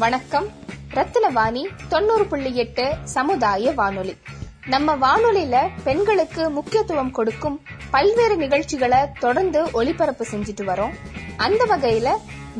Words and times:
வணக்கம். 0.00 0.46
ரத்தினவாணி 0.94 1.68
தொண்ணூறு 1.88 2.26
புள்ளி 2.26 2.56
எட்டு 2.56 2.94
சமுதாய 3.04 3.72
வானொலி. 3.72 4.16
நம்ம 4.66 4.96
வானொலியில 4.96 5.68
பெண்களுக்கு 5.84 6.50
முக்கியத்துவம் 6.50 7.10
கொடுக்கும் 7.10 7.60
பல்வேறு 7.90 8.36
நிகழ்ச்சிகளை 8.36 8.98
தொடர்ந்து 9.18 9.70
ஒளிபரப்பு 9.72 10.26
செஞ்சுட்டு 10.30 10.62
வரோம். 10.62 10.90
அந்த 11.36 11.64
வகையில 11.64 12.08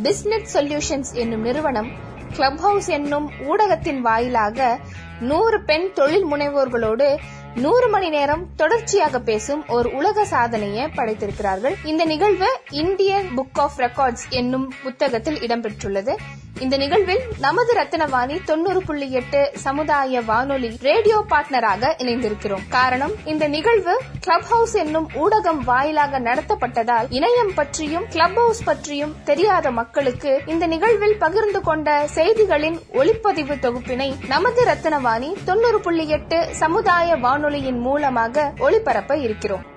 பிஸ்னஸ் 0.02 0.46
சொல்யூஷன்ஸ் 0.52 1.12
என்னும் 1.12 1.40
நிறுவனம் 1.40 1.90
கிளப் 2.32 2.58
ஹவுஸ் 2.58 2.88
என்னும் 2.88 3.30
ஊடகத்தின் 3.48 3.98
வாயிலாக 3.98 4.78
நூறு 5.20 5.64
பெண் 5.64 5.92
தொழில் 5.92 6.26
முனைவோர்களோடு 6.26 7.18
நூறு 7.54 7.88
மணி 7.88 8.08
நேரம் 8.08 8.46
தொடர்ச்சியாக 8.56 9.20
பேசும் 9.20 9.68
ஒரு 9.68 9.92
உலக 9.92 10.24
சாதனையை 10.24 10.84
படைத்திருக்கிறார்கள். 10.84 11.74
இந்த 11.84 12.04
நிகழ்வு 12.04 12.60
இந்தியன் 12.70 13.28
புக் 13.36 13.58
ஆஃப் 13.58 13.78
ரெக்கார்ட்ஸ் 13.78 14.28
என்னும் 14.28 14.72
புத்தகத்தில் 14.82 15.38
இடம்பெற்றுள்ளது. 15.38 16.16
இந்த 16.64 16.76
நிகழ்வில் 16.76 17.22
நமது 17.38 17.74
ரத்தினவாணி 17.74 18.44
தொண்ணூறு 18.44 18.82
புள்ளி 18.82 19.10
எட்டு 19.10 19.50
சமுதாய 19.54 20.20
வானொலி 20.20 20.76
ரேடியோ 20.80 21.24
பார்ட்னராக 21.30 21.92
இணைந்திருக்கிறோம். 21.98 22.64
காரணம் 22.68 23.14
இந்த 23.24 23.48
நிகழ்வு 23.48 24.00
கிளப் 24.20 24.42
ஹவுஸ் 24.42 24.74
என்னும் 24.74 25.08
ஊடகம் 25.14 25.60
வாயிலாக 25.64 26.20
நடத்தப்பட்டதால் 26.20 27.08
இணையம் 27.10 27.54
பற்றியும் 27.54 28.06
கிளப் 28.08 28.34
ஹவுஸ் 28.34 28.64
பற்றியும் 28.64 29.16
தெரியாத 29.24 29.70
மக்களுக்கு 29.70 30.40
இந்த 30.46 30.66
நிகழ்வில் 30.66 31.18
பகிர்ந்து 31.18 31.60
கொண்ட 31.60 32.06
செய்திகளின் 32.14 32.78
ஒளிப்பதிவு 32.92 33.56
தொகுப்பினை 33.66 34.10
நமது 34.28 34.64
ரத்தினவாணி 34.64 35.32
தொண்ணூறு 35.44 35.80
புள்ளி 35.80 36.08
எட்டு 36.08 36.48
சமுதாய 36.50 37.16
வானொலியின் 37.16 37.78
மூலமாக 37.78 38.52
ஒளிபரப்ப 38.58 39.16
இருக்கிறோம். 39.16 39.69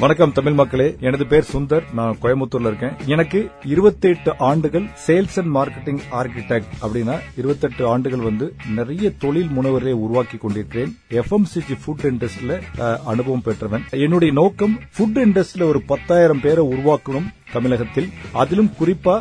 வணக்கம் 0.00 0.32
தமிழ் 0.32 0.52
மக்களே. 0.52 0.96
எனது 1.00 1.26
பேர் 1.26 1.48
சுந்தர். 1.52 1.92
நான் 1.94 2.16
கோயம்புத்தூர்ல 2.22 2.66
இருக்கேன். 2.66 2.92
எனக்கு 3.06 3.50
28 3.64 4.32
ஆண்டுகள் 4.38 4.84
சேல்ஸ் 5.06 5.36
அண்ட் 5.36 5.54
மார்க்கெட்டிங் 5.54 6.00
ஆர்கிடெக்ட் 6.12 6.70
அப்படின்னா 6.82 7.18
28 7.36 7.86
ஆண்டுகள் 7.86 8.18
வந்து 8.18 8.54
நிறைய 8.74 9.10
தொழில் 9.18 9.48
முனைவரை 9.56 9.92
உருவாக்கி 9.92 10.36
கொண்டிருக்கிறேன். 10.36 10.96
எஃப்எம்சிஜி 11.10 11.78
ஃபுட் 11.84 12.02
இண்டஸ்ட்ரியில 12.02 12.60
அனுபவம் 13.04 13.42
பெற்றவன். 13.42 13.84
என்னுடைய 13.90 14.32
நோக்கம் 14.32 14.78
ஃபுட் 14.98 15.16
இண்டஸ்ட்ரியில 15.16 15.62
ஒரு 15.62 15.82
பத்தாயிரம் 15.82 16.40
பேரை 16.40 16.64
உருவாக்கணும். 16.66 17.28
தமிழகத்தில். 17.52 18.08
அதிலும் 18.42 18.70
குறிப்பா 18.80 19.16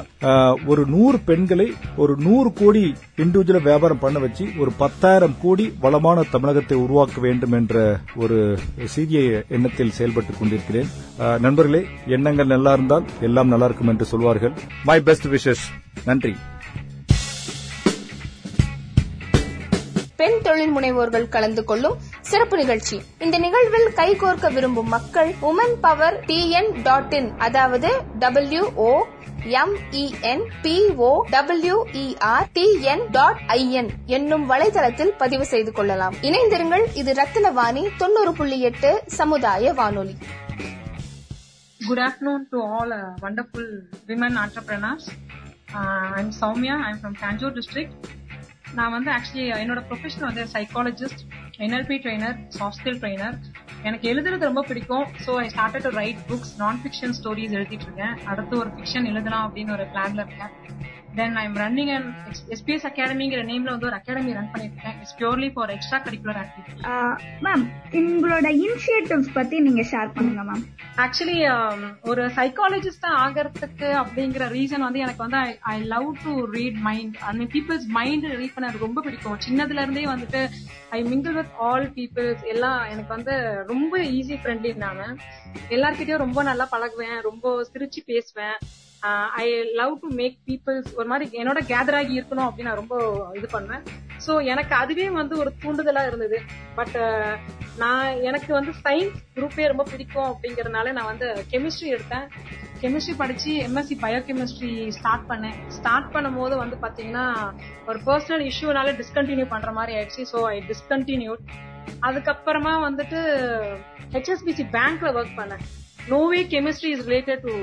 ஒரு 0.72 0.83
நூறு 0.95 1.17
பெண்களை 1.30 1.67
ஒரு 2.03 2.13
நூறு 2.27 2.49
கோடி 2.53 2.83
இண்டிவிஜுவல் 3.23 3.67
வியாபாரம் 3.69 4.03
பண்ண 4.03 4.19
வச்சு 4.25 4.45
ஒரு 4.63 4.71
பத்தாயிரம் 4.83 5.36
கோடி 5.41 5.66
வளமான 5.86 6.23
தமிழகத்தை 6.36 6.77
உருவாக்க 6.86 7.21
வேண்டும் 7.27 7.55
என்ற 7.59 7.99
ஒரு 8.16 8.38
சிறிய 8.95 9.44
எண்ணத்தில் 9.58 9.95
செயல்பட்டுக் 9.97 10.39
கொண்டிருக்கிறேன். 10.39 10.89
நண்பர்களே 11.45 11.81
எண்ணங்கள் 12.17 12.53
நல்லா 12.53 12.73
இருந்தால் 12.73 13.08
எல்லாம் 13.30 13.52
நல்லா 13.53 13.69
இருக்கும் 13.71 13.91
என்று 13.95 14.05
சொல்வார்கள். 14.13 14.55
மை 14.89 14.99
பெஸ்ட் 15.09 15.27
விஷஸ் 15.36 15.66
நன்றி. 16.05 16.33
பெண் 20.20 20.39
தொழில் 20.45 20.73
முனைவோர்கள் 20.75 21.30
கலந்து 21.30 21.64
கொள்ளும் 21.64 21.98
சிறப்பு 22.30 22.56
நிகழ்ச்சி 22.62 22.98
இந்த 23.25 23.36
நிகழ்வில் 23.45 23.88
கைகோர்க்க 24.00 24.56
விரும்பும் 24.56 24.92
மக்கள் 24.95 25.31
women 25.50 25.78
power 25.84 26.17
TN 26.30 26.72
dot 26.84 27.16
in 27.20 27.30
அதாவது 27.45 27.89
W 28.23 28.64
O 28.84 28.89
M E N 29.56 30.44
P O 30.64 31.11
W E R 31.34 32.48
TN 32.56 33.06
dot 33.11 33.42
I N 33.58 33.89
என்னும் 34.16 34.45
வலைதளத்தில் 34.50 35.16
பதிவு 35.17 35.48
செய்து 35.53 35.73
கொள்ளலாம் 35.73 36.17
இணைந்திருங்கள் 36.30 36.86
இது 37.02 37.14
ரத்தினவாணி 37.20 37.86
தொண்ணூறு 37.98 38.33
புள்ளி 38.39 38.59
எட்டு 38.70 38.92
சமுதாய 39.20 39.73
வானொலி 39.80 40.17
Good 41.81 42.00
afternoon 42.02 42.42
to 42.48 42.58
all 42.70 42.89
uh, 42.94 42.98
wonderful 43.20 43.66
women 44.09 44.33
entrepreneurs. 44.38 45.06
Uh, 45.72 45.80
I'm 46.16 46.30
Soumya. 46.31 46.76
I'm 46.80 46.98
from 46.98 47.16
Tanjore 47.16 47.54
district. 47.54 47.94
நான் 48.80 48.94
வந்து 48.97 49.09
ஆக்சுவலி 49.16 49.45
என்னோட 49.61 49.81
ப்ரொஃபஷன் 49.89 50.27
வந்து 50.27 50.43
psychologist 50.55 51.23
NLP 51.65 51.98
trainer 52.04 52.37
soft 52.58 52.77
skill 52.80 52.99
trainer 53.04 53.36
எனக்கு 53.87 54.05
எழுதுறது 54.11 54.49
ரொம்ப 54.49 54.61
பிடிக்கும். 54.70 55.05
So 55.26 55.31
I 55.43 55.48
started 55.55 55.86
to 55.87 55.92
write 56.02 56.21
books 56.30 56.54
நான் 56.61 56.80
ஃபிக்ஷன் 56.83 57.15
ஸ்டோரிஸ் 57.20 57.55
எழுதிட்டு 57.59 57.87
இருக்கேன். 57.89 58.15
அடுத்து 58.31 58.54
ஒரு 58.64 58.71
ஃபிக்ஷன் 58.77 59.09
எழுதலாம் 59.11 59.45
அப்படின்னு 59.48 59.76
ஒரு 59.77 59.86
பிளான்ல 59.93 60.23
இருக்கேன். 60.26 60.54
Then 61.15 61.36
I 61.36 61.43
am 61.43 61.55
running 61.55 61.92
and 61.95 62.09
SPS 62.49 62.86
அகாடமிங்கிற 62.89 63.42
நேம்ல 63.43 63.70
வந்து 63.70 63.86
ஒரு 63.86 63.95
அகாடமி 63.95 64.33
ரன் 64.33 64.52
பண்ணிட்டு 64.52 64.75
இருக்கேன் 64.75 64.99
it's 64.99 65.15
purely 65.17 65.52
for 65.52 65.70
extra 65.70 65.99
curricular 65.99 66.39
activity 66.43 66.83
ma'am 67.42 67.64
உங்களோட 67.92 68.47
இனிஷியேட்டிவ்ஸ் 68.65 69.31
பத்தி 69.33 69.59
நீங்க 69.59 69.81
ஷேர் 69.81 70.14
பண்ணுங்க 70.14 70.43
மேம் 70.43 70.64
ஆக்சுவலி 70.98 71.37
ஒரு 72.02 72.25
சைக்காலஜிஸ்டா 72.27 73.09
ஆகிறதுக்கு 73.25 73.89
அப்படிங்கிற 74.02 74.45
ரீசன் 74.49 74.86
வந்து 74.87 74.99
எனக்கு 74.99 75.25
வந்து 75.27 75.59
I 75.61 75.81
love 75.83 76.17
to 76.23 76.45
read 76.45 76.80
mind 76.80 77.17
I 77.21 77.36
mean 77.36 77.48
peoples 77.48 77.86
mind 77.86 78.23
read 78.23 78.53
பண்ண 78.53 78.67
எனக்கு 78.67 78.86
ரொம்ப 78.86 79.02
பிடிக்கும். 79.02 79.37
சின்னதுல 79.49 79.81
இருந்தே 79.81 80.05
வந்துட்டு 80.05 80.42
I 80.89 81.03
mingle 81.03 81.31
with 81.31 81.53
all 81.58 81.92
peoples 81.95 82.43
எல்லாம் 82.43 82.86
எனக்கு 82.89 83.08
வந்து 83.08 83.36
ரொம்ப 83.67 83.98
ஈஸி 83.98 84.37
ஃப்ரெண்ட்லி 84.43 84.75
நானு 84.75 85.08
எல்லார்கிட்டயும் 85.69 86.17
ரொம்ப 86.17 86.43
நல்லா 86.43 86.67
பழகுவேன். 86.71 87.21
ரொம்ப 87.21 87.67
சிரிச்சு 87.73 88.02
பேசுவேன். 88.05 88.58
I 89.43 89.45
love 89.80 89.93
to 90.02 90.08
make 90.20 90.37
peoples 90.48 90.89
ஒரு 90.95 91.08
மாதிரி 91.08 91.26
என்னோட 91.42 91.60
கேதர் 91.71 91.98
ஆகி 91.99 92.14
இருக்கணும் 92.20 92.48
அப்படின்னு 92.48 92.70
நான் 92.70 92.82
ரொம்ப 92.83 92.95
இது 93.33 93.48
பண்ணேன் 93.54 93.83
ஸோ 94.26 94.32
எனக்கு 94.43 94.76
அதுவே 94.76 95.10
வந்து 95.10 95.37
ஒரு 95.37 95.52
தூண்டுதலா 95.64 96.02
இருந்தது. 96.08 96.37
பட் 96.76 96.98
நான் 97.77 98.08
எனக்கு 98.30 98.54
வந்து 98.54 98.71
சயின்ஸ் 98.86 99.20
குரூப்பே 99.36 99.67
ரொம்ப 99.67 99.83
பிடிக்கும் 99.92 100.30
அப்படிங்கறதுனால 100.32 100.92
நான் 100.92 101.10
வந்து 101.14 101.27
கெமிஸ்ட்ரி 101.52 101.89
எடுத்தேன். 101.95 102.26
கெமிஸ்ட்ரி 102.82 103.15
படிச்சு 103.21 103.52
எம்எஸ்சி 103.67 103.95
பயோகெமிஸ்ட்ரி 104.04 104.73
ஸ்டார்ட் 104.98 105.26
பண்ணேன். 105.31 105.58
ஸ்டார்ட் 105.77 106.11
பண்ணும்போது 106.16 106.58
வந்து 106.58 106.77
பாத்தீங்கன்னா 106.83 107.26
ஒரு 107.86 107.99
பர்சனல் 108.05 108.45
இஷ்யூனால 108.52 108.93
டிஸ்கண்டினியூ 109.02 109.48
பண்ற 109.48 109.71
மாதிரி 109.71 109.95
ஆயிடுச்சு. 109.98 110.23
ஸோ 110.33 110.42
ஐ 110.55 110.64
டிஸ்கண்டினியூட் 110.71 111.43
அதுக்கப்புறமா 112.08 112.73
வந்துட்டு 112.87 113.20
ஹெச்எஸ்பிசி 114.16 114.66
பேங்க்ல 114.76 115.10
ஒர்க் 115.20 115.39
பண்ணேன். 115.39 115.64
No way 116.14 116.42
chemistry 116.53 116.92
is 116.95 117.05
related 117.09 117.43
to 117.47 117.55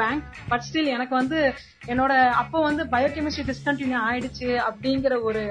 bank 0.00 0.24
but 0.50 0.66
still 0.68 0.92
எனக்கு 0.96 1.14
வந்து 1.20 1.38
என்னோட 1.92 2.12
அப்போ 2.42 2.58
வந்து 2.68 2.84
பயோகெமிஸ்ட்ரி 2.94 3.46
டிஸ்கண்டினியூ 3.50 3.98
ஆயிடுச்சு 4.08 4.50
அப்படிங்கிற 4.68 5.16
ஒரு 5.28 5.42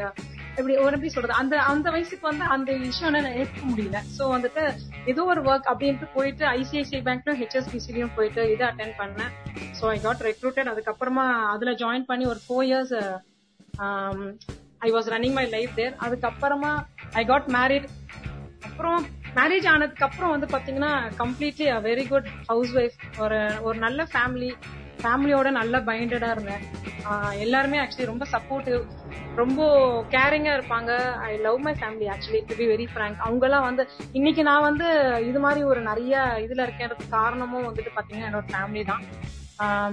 எப்படி 0.59 0.74
ஒரு 0.84 0.94
எப்படி 0.96 1.12
சொல்றது? 1.13 1.35
அந்த 1.41 1.56
அந்த 1.72 1.88
வயசுக்கு 1.94 2.25
வந்து 2.30 2.46
அந்த 2.56 2.72
விஷயம் 2.80 3.13
நான் 3.16 3.38
ஏற்க 3.41 3.59
முடியல. 3.69 3.97
சோ 4.18 4.24
வந்துட்டு 4.34 4.63
ஏதோ 5.12 5.22
ஒரு 5.34 5.41
ஒர்க் 5.41 5.69
அப்படின்ட்டு 5.72 6.07
போயிட்டு 6.16 6.44
ஐசிஐசிஐ 6.57 7.01
பேங்க்லயும் 7.07 7.40
ஹெச்எஸ்பிசிலையும் 7.41 8.13
போயிட்டு 8.18 8.41
இதை 8.53 8.63
அட்டென்ட் 8.69 8.97
பண்ணேன். 9.01 9.31
சோ 9.80 9.85
ஐ 9.96 9.97
காட் 10.07 10.24
ரெக்ரூட்டட் 10.30 10.72
அதுக்கப்புறமா 10.74 11.25
அதுல 11.53 11.74
ஜாயின் 11.84 12.07
பண்ணி 12.12 12.25
ஒரு 12.34 12.41
four 12.47 12.66
years 12.69 12.94
I 14.88 14.91
was 14.97 15.09
running 15.16 15.38
my 15.40 15.46
life 15.56 15.74
there 15.80 15.96
அதுக்கப்புறமா 16.07 16.74
ஐ 17.22 17.25
காட் 17.31 17.50
மேரிட் 17.57 17.88
அப்புறம் 18.69 19.01
மேரேஜ் 19.38 19.68
ஆனதுக்கு 19.74 20.06
அப்புறம் 20.08 20.34
வந்து 20.36 20.47
பாத்தீங்கன்னா 20.53 20.94
completely 21.22 21.68
a 21.75 21.80
very 21.90 22.06
good 22.08 22.30
house 22.47 22.74
wife 22.75 22.97
ஒரு 23.24 23.40
ஒரு 23.68 23.78
நல்ல 23.86 24.08
ஃபேமிலி 24.14 24.50
ஃபேமிலியோட 25.03 25.50
நல்ல 25.59 25.75
பைண்டடா 25.88 26.30
இருந்தேன். 26.34 26.64
எல்லாருமே 27.44 27.78
ஆக்சுவலி 27.84 28.09
ரொம்ப 28.09 28.25
சப்போர்ட்டிவ் 28.34 28.81
ரொம்ப 29.40 29.62
கேரிங்கா 30.14 30.52
இருப்பாங்க. 30.58 30.92
I 31.28 31.31
love 31.46 31.59
my 31.68 31.74
family 31.80 32.08
actually 32.14 32.42
to 32.50 32.56
be 32.59 32.66
very 32.72 32.88
frank 32.94 33.24
அவங்க 33.25 33.46
எல்லாம் 33.47 33.68
வந்து 33.69 33.84
இன்னைக்கு 34.19 34.44
நான் 34.50 34.68
வந்து 34.69 34.88
இது 35.30 35.40
மாதிரி 35.40 35.62
ஒரு 35.72 35.81
நிறைய 35.81 36.13
இதுல 36.46 36.66
இருக்கிறதுக்கு 36.68 37.08
காரணமும் 37.18 37.68
வந்துட்டு 37.69 37.94
பாத்தீங்கன்னா 37.98 38.30
என்னோட 38.30 38.48
ஃபேமிலி 38.53 38.84
தான். 38.92 39.03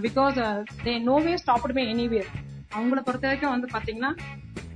Because 0.05 0.37
they 0.85 0.93
no way 1.09 1.33
stopped 1.43 1.75
me 1.79 1.83
anywhere 1.95 2.31
அவங்கள 2.77 3.01
பொறுத்த 3.01 3.27
வரைக்கும் 3.29 3.55
வந்து 3.55 3.69
பாத்தீங்கன்னா 3.75 4.13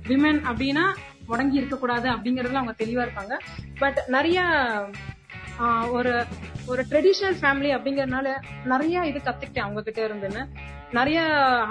விமன் 0.09 0.41
அப்படின்னா 0.49 0.85
முடங்கி 1.29 1.59
இருக்கக்கூடாது 1.61 2.07
அப்படிங்கறதுல 2.13 2.61
அவங்க 2.61 2.75
தெளிவா 2.83 3.03
இருப்பாங்க. 3.05 3.35
பட் 3.81 3.99
நிறைய 4.15 4.39
ஒரு 5.97 6.13
ஒரு 6.71 6.81
ட்ரெடிஷ்னல் 6.91 7.37
ஃபேமிலி 7.41 7.71
அப்படிங்கறதுனால 7.77 8.27
நிறைய 8.71 9.05
இது 9.09 9.19
கத்துக்கிட்டேன் 9.27 9.65
அவங்க 9.65 9.81
கிட்ட 9.87 10.01
இருந்துன்னு. 10.09 10.43
நிறைய 10.97 11.19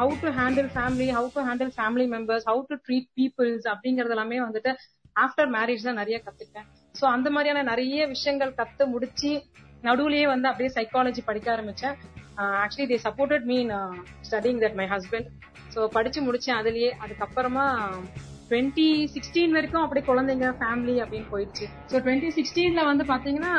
how 0.01 0.15
to 0.23 0.31
handle 0.39 0.69
family 0.75 1.06
how 1.17 1.29
to 1.35 1.43
handle 1.49 1.73
family 1.77 2.06
members 2.15 2.47
how 2.51 2.62
to 2.71 2.77
treat 2.87 3.11
peoples 3.19 3.67
அப்படிங்கறது 3.73 4.15
எல்லாமே 4.17 4.39
வந்துட்டு 4.47 4.73
ஆஃப்டர் 5.25 5.51
மேரேஜ் 5.56 5.87
தான் 5.89 6.01
நிறைய 6.03 6.17
கத்துக்கிட்டேன். 6.27 6.69
சோ 6.95 7.05
அந்த 7.17 7.29
மாதிரியான 7.35 7.65
நிறைய 7.73 8.06
விஷயங்கள் 8.15 8.56
கத்து 8.61 8.85
முடிச்சு 8.95 9.33
நடுவுலயே 9.89 10.27
வந்து 10.33 10.49
அப்படியே 10.51 10.71
சைக்காலஜி 10.79 11.23
படிக்க 11.29 11.49
ஆரம்பிச்சேன். 11.56 11.97
Actually 12.65 12.87
they 12.93 12.99
supported 13.06 13.47
mean 13.53 13.73
studying 14.29 14.61
that 14.65 14.79
my 14.81 14.87
husband 14.95 15.31
so 15.75 15.81
படிச்சு 15.97 16.21
முடிச்சேன். 16.29 16.59
அதுலயே 16.61 16.91
அதுக்கப்புறமா 17.05 17.67
டுவெண்ட்டி 18.53 19.07
சிக்ஸ்டீன் 19.15 19.51
வரைக்கும் 19.51 19.83
அப்படி 19.83 20.01
குழந்தைங்க 20.01 20.55
ஃபேமிலி 20.61 21.03
அப்படின்னு 21.03 21.29
போயிடுச்சு. 21.31 21.67
ஸோ 21.93 21.97
டுவெண்ட்டி 21.99 22.29
சிக்ஸ்டீன்ல 22.29 22.85
வந்து 22.85 23.05
பாத்தீங்கன்னா 23.05 23.53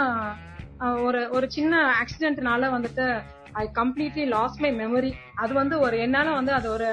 ஒரு 1.03 1.29
ஒரு 1.29 1.51
சின்ன 1.51 1.93
ஆக்சிடென்ட்னால 2.01 2.69
வந்துட்டு 2.69 3.05
I 3.53 3.69
completely 3.73 4.25
loss 4.27 4.59
my 4.59 4.71
memory 4.75 5.11
அது 5.35 5.53
வந்து 5.53 5.79
ஒரு 5.79 5.99
என்னால 5.99 6.31
வந்து 6.31 6.51
அது 6.51 6.69
ஒரு 6.69 6.87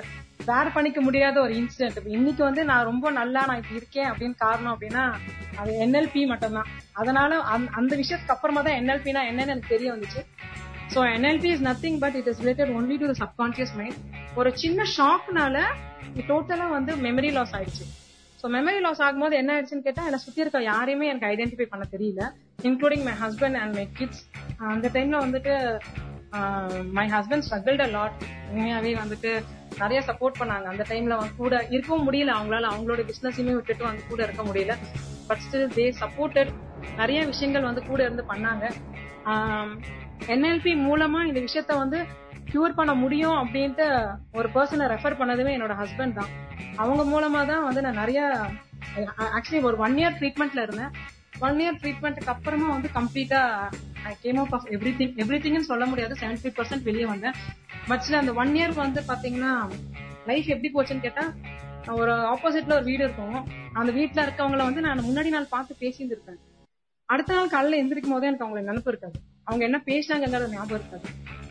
வேர் 0.46 0.72
பண்ணிக்க 0.72 1.00
முடியாத 1.00 1.40
ஒரு 1.40 1.52
இன்சிடென்ட் 1.54 2.06
இன்னைக்கு 2.06 2.44
வந்து 2.44 2.64
நான் 2.64 2.84
ரொம்ப 2.84 3.10
நல்லா 3.10 3.44
நான் 3.46 3.56
இப்ப 3.56 3.74
இருக்கேன் 3.74 4.10
அப்படின்னு 4.12 4.34
காரணம் 4.36 4.74
அப்படின்னா 4.74 5.04
அது 5.56 5.72
என்எல்பி 5.86 6.26
மட்டும்தான். 6.26 6.66
அதனால 6.92 7.40
அந்த- 7.40 7.70
அந்த 7.72 7.96
விஷயத்துக்கு 7.96 8.30
அப்புறமா 8.30 8.60
தான் 8.60 8.74
என்எல்பினா 8.74 9.22
என்னன்னு 9.30 9.46
எனக்கு 9.46 9.68
தெரிய 9.68 9.92
வந்துச்சு. 9.92 10.22
So 10.94 10.98
NLP 11.16 11.44
is 11.44 11.64
nothing 11.64 11.98
but 11.98 12.14
it 12.14 12.26
is 12.26 12.42
related 12.42 12.76
only 12.76 12.98
to 12.98 13.12
the 13.12 13.26
subconscious 13.26 13.74
mind 13.76 13.98
ஒரு 14.38 14.50
சின்ன 14.62 14.84
ஷாக்னால 14.96 15.56
டோட்டலா 16.28 16.66
வந்து 16.76 16.92
மெமரி 17.06 17.30
லாஸ் 17.36 17.54
ஆயிடுச்சு. 17.56 17.84
ஸோ 18.40 18.48
மெமரி 18.56 18.80
லாஸ் 18.84 19.02
ஆகும்போது 19.06 19.34
என்ன 19.40 19.50
ஆயிடுச்சுன்னு 19.54 19.86
கேட்டா 19.86 20.02
என்ன 20.08 20.18
சுத்தி 20.24 20.40
இருக்க 20.42 20.58
யாரையுமே 20.72 21.06
எனக்கு 21.12 21.28
ஐடென்டிஃபை 21.32 21.66
பண்ண 21.72 21.84
தெரியல. 21.94 22.22
Including 22.68 23.04
my 23.08 23.14
husband 23.22 23.58
and 23.62 23.74
my 23.78 23.86
kids 23.98 24.22
அந்த 24.74 24.88
டைம்ல 24.96 25.18
வந்துட்டு 25.24 25.54
my 26.98 27.04
husband 27.14 27.46
struggled 27.46 27.84
a 27.86 27.90
lot 27.96 28.16
உண்மையாவே 28.50 28.92
வந்துட்டு 29.02 29.30
நிறைய 29.82 30.00
சப்போர்ட் 30.08 30.40
பண்ணாங்க. 30.40 30.66
அந்த 30.72 30.84
டைம்ல 30.92 31.16
வந்து 31.20 31.36
கூட 31.42 31.56
இருக்கவும் 31.74 32.06
முடியல. 32.08 32.30
அவங்களால 32.38 32.70
அவங்களோட 32.72 33.02
பிசினஸையுமே 33.10 33.54
விட்டுட்டு 33.58 33.84
வந்து 33.90 34.02
கூட 34.12 34.20
இருக்க 34.26 34.42
முடியல. 34.48 34.74
பட் 35.28 35.42
ஸ்டில் 35.46 35.68
தே 35.78 35.86
சப்போர்ட்டட் 36.02 36.52
நிறைய 37.00 37.20
விஷயங்கள் 37.32 37.68
வந்து 37.68 37.82
கூட 37.90 38.00
இருந்து 38.06 38.24
பண்ணாங்க. 38.32 38.64
என்எல்பி 40.34 40.72
மூலமா 40.88 41.20
இந்த 41.28 41.40
விஷயத்த 41.48 41.72
வந்து 41.82 41.98
கியூர் 42.52 42.78
பண்ண 42.78 42.92
முடியும் 43.02 43.36
அப்படின்ட்டு 43.42 43.86
ஒரு 44.38 44.48
பர்சனை 44.54 44.86
ரெஃபர் 44.92 45.18
பண்ணதுமே 45.20 45.52
என்னோட 45.56 45.74
ஹஸ்பண்ட் 45.82 46.18
தான். 46.20 46.30
அவங்க 46.82 47.02
மூலமா 47.12 47.40
தான் 47.52 47.64
வந்து 47.68 47.84
நான் 47.86 48.00
நிறைய 48.02 48.20
ஆக்சுவலி 49.36 49.62
ஒரு 49.70 49.78
ஒன் 49.86 49.96
இயர் 50.00 50.16
ட்ரீட்மெண்ட்ல 50.20 50.64
இருந்தேன். 50.66 50.92
ஒன் 51.46 51.60
இயர் 51.62 51.78
ட்ரீட்மெண்ட்டுக்கு 51.82 52.32
அப்புறமா 52.34 52.68
வந்து 52.74 52.88
கம்ப்ளீட்டா 52.98 53.40
I 54.10 54.12
came 54.24 54.38
of 54.42 54.68
every 54.76 54.92
thing 54.98 55.14
every 55.24 55.38
திங்னு 55.44 55.70
சொல்ல 55.70 55.84
முடியாது. 55.90 56.14
செவன்டி 56.22 56.50
பர்சன்ட் 56.58 56.86
வெளியே 56.88 57.06
வந்தேன். 57.12 57.36
பட்ஸ்ல 57.90 58.20
அந்த 58.22 58.32
ஒன் 58.42 58.52
இயர்க்கு 58.58 58.84
வந்து 58.86 59.02
பாத்தீங்கன்னா 59.10 59.52
லைஃப் 60.30 60.52
எப்படி 60.54 60.70
போச்சுன்னு 60.76 61.06
கேட்டா 61.06 61.24
ஒரு 62.00 62.12
ஆப்போசிட்ல 62.32 62.76
ஒரு 62.78 62.86
வீடு 62.90 63.02
இருக்கும். 63.06 63.38
அந்த 63.80 63.90
வீட்டுல 63.98 64.24
இருக்கவங்கள 64.26 64.62
வந்து 64.68 64.86
நான் 64.86 65.06
முன்னாடி 65.08 65.30
நாள் 65.36 65.52
பார்த்து 65.54 65.82
பேசியிருந்திருப்பேன். 65.82 66.40
அடுத்த 67.08 67.34
நாள் 67.36 67.54
காலையில 67.54 67.80
எந்திரிக்கும் 67.82 68.14
போதே 68.14 68.28
எனக்கு 68.30 68.44
அவங்களுக்கு 68.46 68.72
நினப்பு 68.72 68.92
இருக்காது. 68.92 69.18
அவங்க 69.50 69.62
என்ன 69.68 69.78
பேசினாங்கிறது 69.90 70.54
ஞாபகம் 70.56 70.78
இருக்காது. 70.80 71.06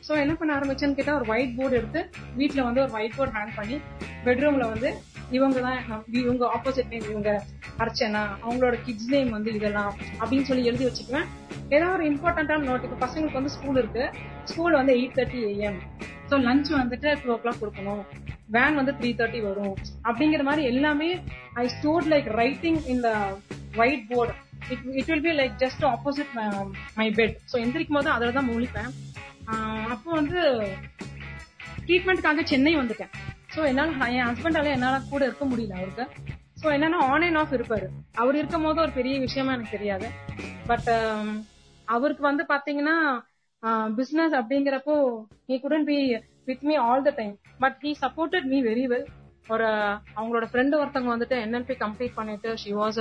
சோ 0.07 0.13
என்ன 0.23 0.33
பண்ண 0.39 0.51
ஆரம்பிச்சேன்னு 0.57 0.97
கேட்டா 0.99 1.15
ஒரு 1.19 1.25
ஒயிட் 1.33 1.55
போர்டு 1.57 1.77
எடுத்து 1.79 2.01
வீட்டில் 2.39 2.67
வந்து 2.67 2.81
ஒரு 2.85 2.93
ஒயிட் 2.99 3.17
போர்டு 3.17 3.33
ஹேங் 3.37 3.55
பண்ணி 3.59 3.77
பெட்ரூம்ல 4.25 4.67
வந்து 4.73 4.89
இவங்க 5.37 5.57
தான் 5.65 5.79
இவங்க 6.21 6.43
ஆப்போசிட் 6.55 6.91
நேம் 6.93 7.09
இவங்க 7.11 7.31
அர்ச்சனா 7.83 8.21
அவங்களோட 8.43 8.75
கிட்ஸ் 8.85 9.11
நேம் 9.13 9.29
வந்து 9.37 9.49
இதெல்லாம் 9.57 9.91
அப்படின்னு 10.21 10.47
சொல்லி 10.49 10.63
எழுதி 10.69 10.85
வச்சுக்குவேன். 10.87 11.27
ஏதாவது 11.75 11.95
ஒரு 11.97 12.05
இம்பார்ட்டன்டான 12.11 12.65
நோட் 12.69 12.85
இப்போ 12.87 12.97
பசங்களுக்கு 13.05 13.39
வந்து 13.39 13.53
ஸ்கூல் 13.57 13.79
இருக்கு. 13.81 14.05
ஸ்கூல் 14.51 14.79
வந்து 14.79 14.95
eight 14.99 15.15
thirty 15.19 15.41
AM 15.51 15.79
so 16.31 16.37
lunch 16.47 16.71
வந்துட்டு 16.81 17.11
டூ 17.21 17.29
ஓ 17.35 17.37
கிளாக் 17.43 17.61
கொடுக்கணும். 17.61 18.03
வேன் 18.55 18.77
வந்து 18.79 18.93
த்ரீ 18.99 19.09
தேர்ட்டி 19.19 19.39
வரும். 19.49 19.75
அப்படிங்கிற 20.09 20.43
மாதிரி 20.49 20.63
எல்லாமே 20.71 21.09
ஐ 21.63 21.65
ஸ்டோர் 21.77 22.09
லைக் 22.13 22.29
ரைட்டிங் 22.41 22.79
இந்த 22.93 23.09
white 23.81 24.07
board 24.11 24.33
it 24.73 24.83
it 24.99 25.09
will 25.11 25.25
be 25.27 25.33
like 25.39 25.55
just 25.63 25.83
opposite 25.93 26.31
my 26.99 27.07
bed 27.19 27.35
um, 27.35 27.47
so 27.51 27.55
எந்திரிக்கும் 27.63 27.97
போது 27.99 28.09
அதில் 28.15 28.37
தான் 28.37 28.49
முழிப்பேன் 28.51 28.91
அப்போ 29.93 30.09
வந்து 30.19 30.39
ட்ரீட்மெண்ட்டுக்காக 31.85 32.43
சென்னை 32.51 32.73
வந்துட்டேன். 32.79 33.13
ஸோ 33.53 33.59
என்னால் 33.69 33.93
என் 34.15 34.27
ஹஸ்பண்டால 34.29 34.73
என்னால் 34.75 35.07
கூட 35.13 35.21
இருக்க 35.25 35.45
முடியல 35.51 35.77
அவருக்கு. 35.79 36.05
ஸோ 36.61 36.67
என்னன்னா 36.75 36.99
ஆன் 37.11 37.25
அண்ட் 37.27 37.39
ஆஃப் 37.41 37.55
இருப்பாரு. 37.57 37.87
அவர் 38.21 38.39
இருக்கும் 38.39 38.65
போது 38.67 38.79
ஒரு 38.85 38.93
பெரிய 38.99 39.15
விஷயமா 39.25 39.53
எனக்கு 39.57 39.75
தெரியாது. 39.77 40.09
பட் 40.71 40.89
um, 40.97 41.29
அவருக்கு 41.87 42.23
வந்து 42.29 42.43
பாத்தீங்கன்னா 42.53 42.97
பிசினஸ் 43.97 44.33
அப்படிங்கிறப்போ 44.39 44.95
he 45.47 45.55
couldn't 45.63 45.87
be 45.87 45.97
with 46.49 46.65
me 46.69 46.75
all 46.85 47.05
the 47.07 47.11
time 47.17 47.33
but 47.63 47.77
he 47.83 47.91
supported 48.03 48.45
me 48.51 48.59
very 48.67 48.85
well 48.91 49.07
ஒரு 49.53 49.67
அவங்களோட 50.17 50.45
ஃப்ரெண்டு 50.51 50.79
ஒருத்தவங்க 50.79 51.11
வந்துட்டு 51.13 51.37
என்எல்பி 51.45 51.75
கம்ப்ளீட் 51.83 52.17
பண்ணிட்டு 52.19 52.49
she 52.63 52.71
was 52.79 52.99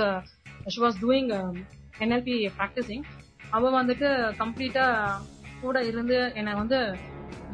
she 0.75 0.81
was 0.85 0.99
doing 1.03 1.31
NLP 2.03 2.35
practising 2.59 3.03
அவ 3.57 3.69
வந்துட்டு 3.77 4.07
கம்ப்ளீட்டா 4.41 4.85
கூட 5.61 5.77
இருந்து 5.91 6.17
என்னை 6.39 6.51
வந்து 6.61 6.79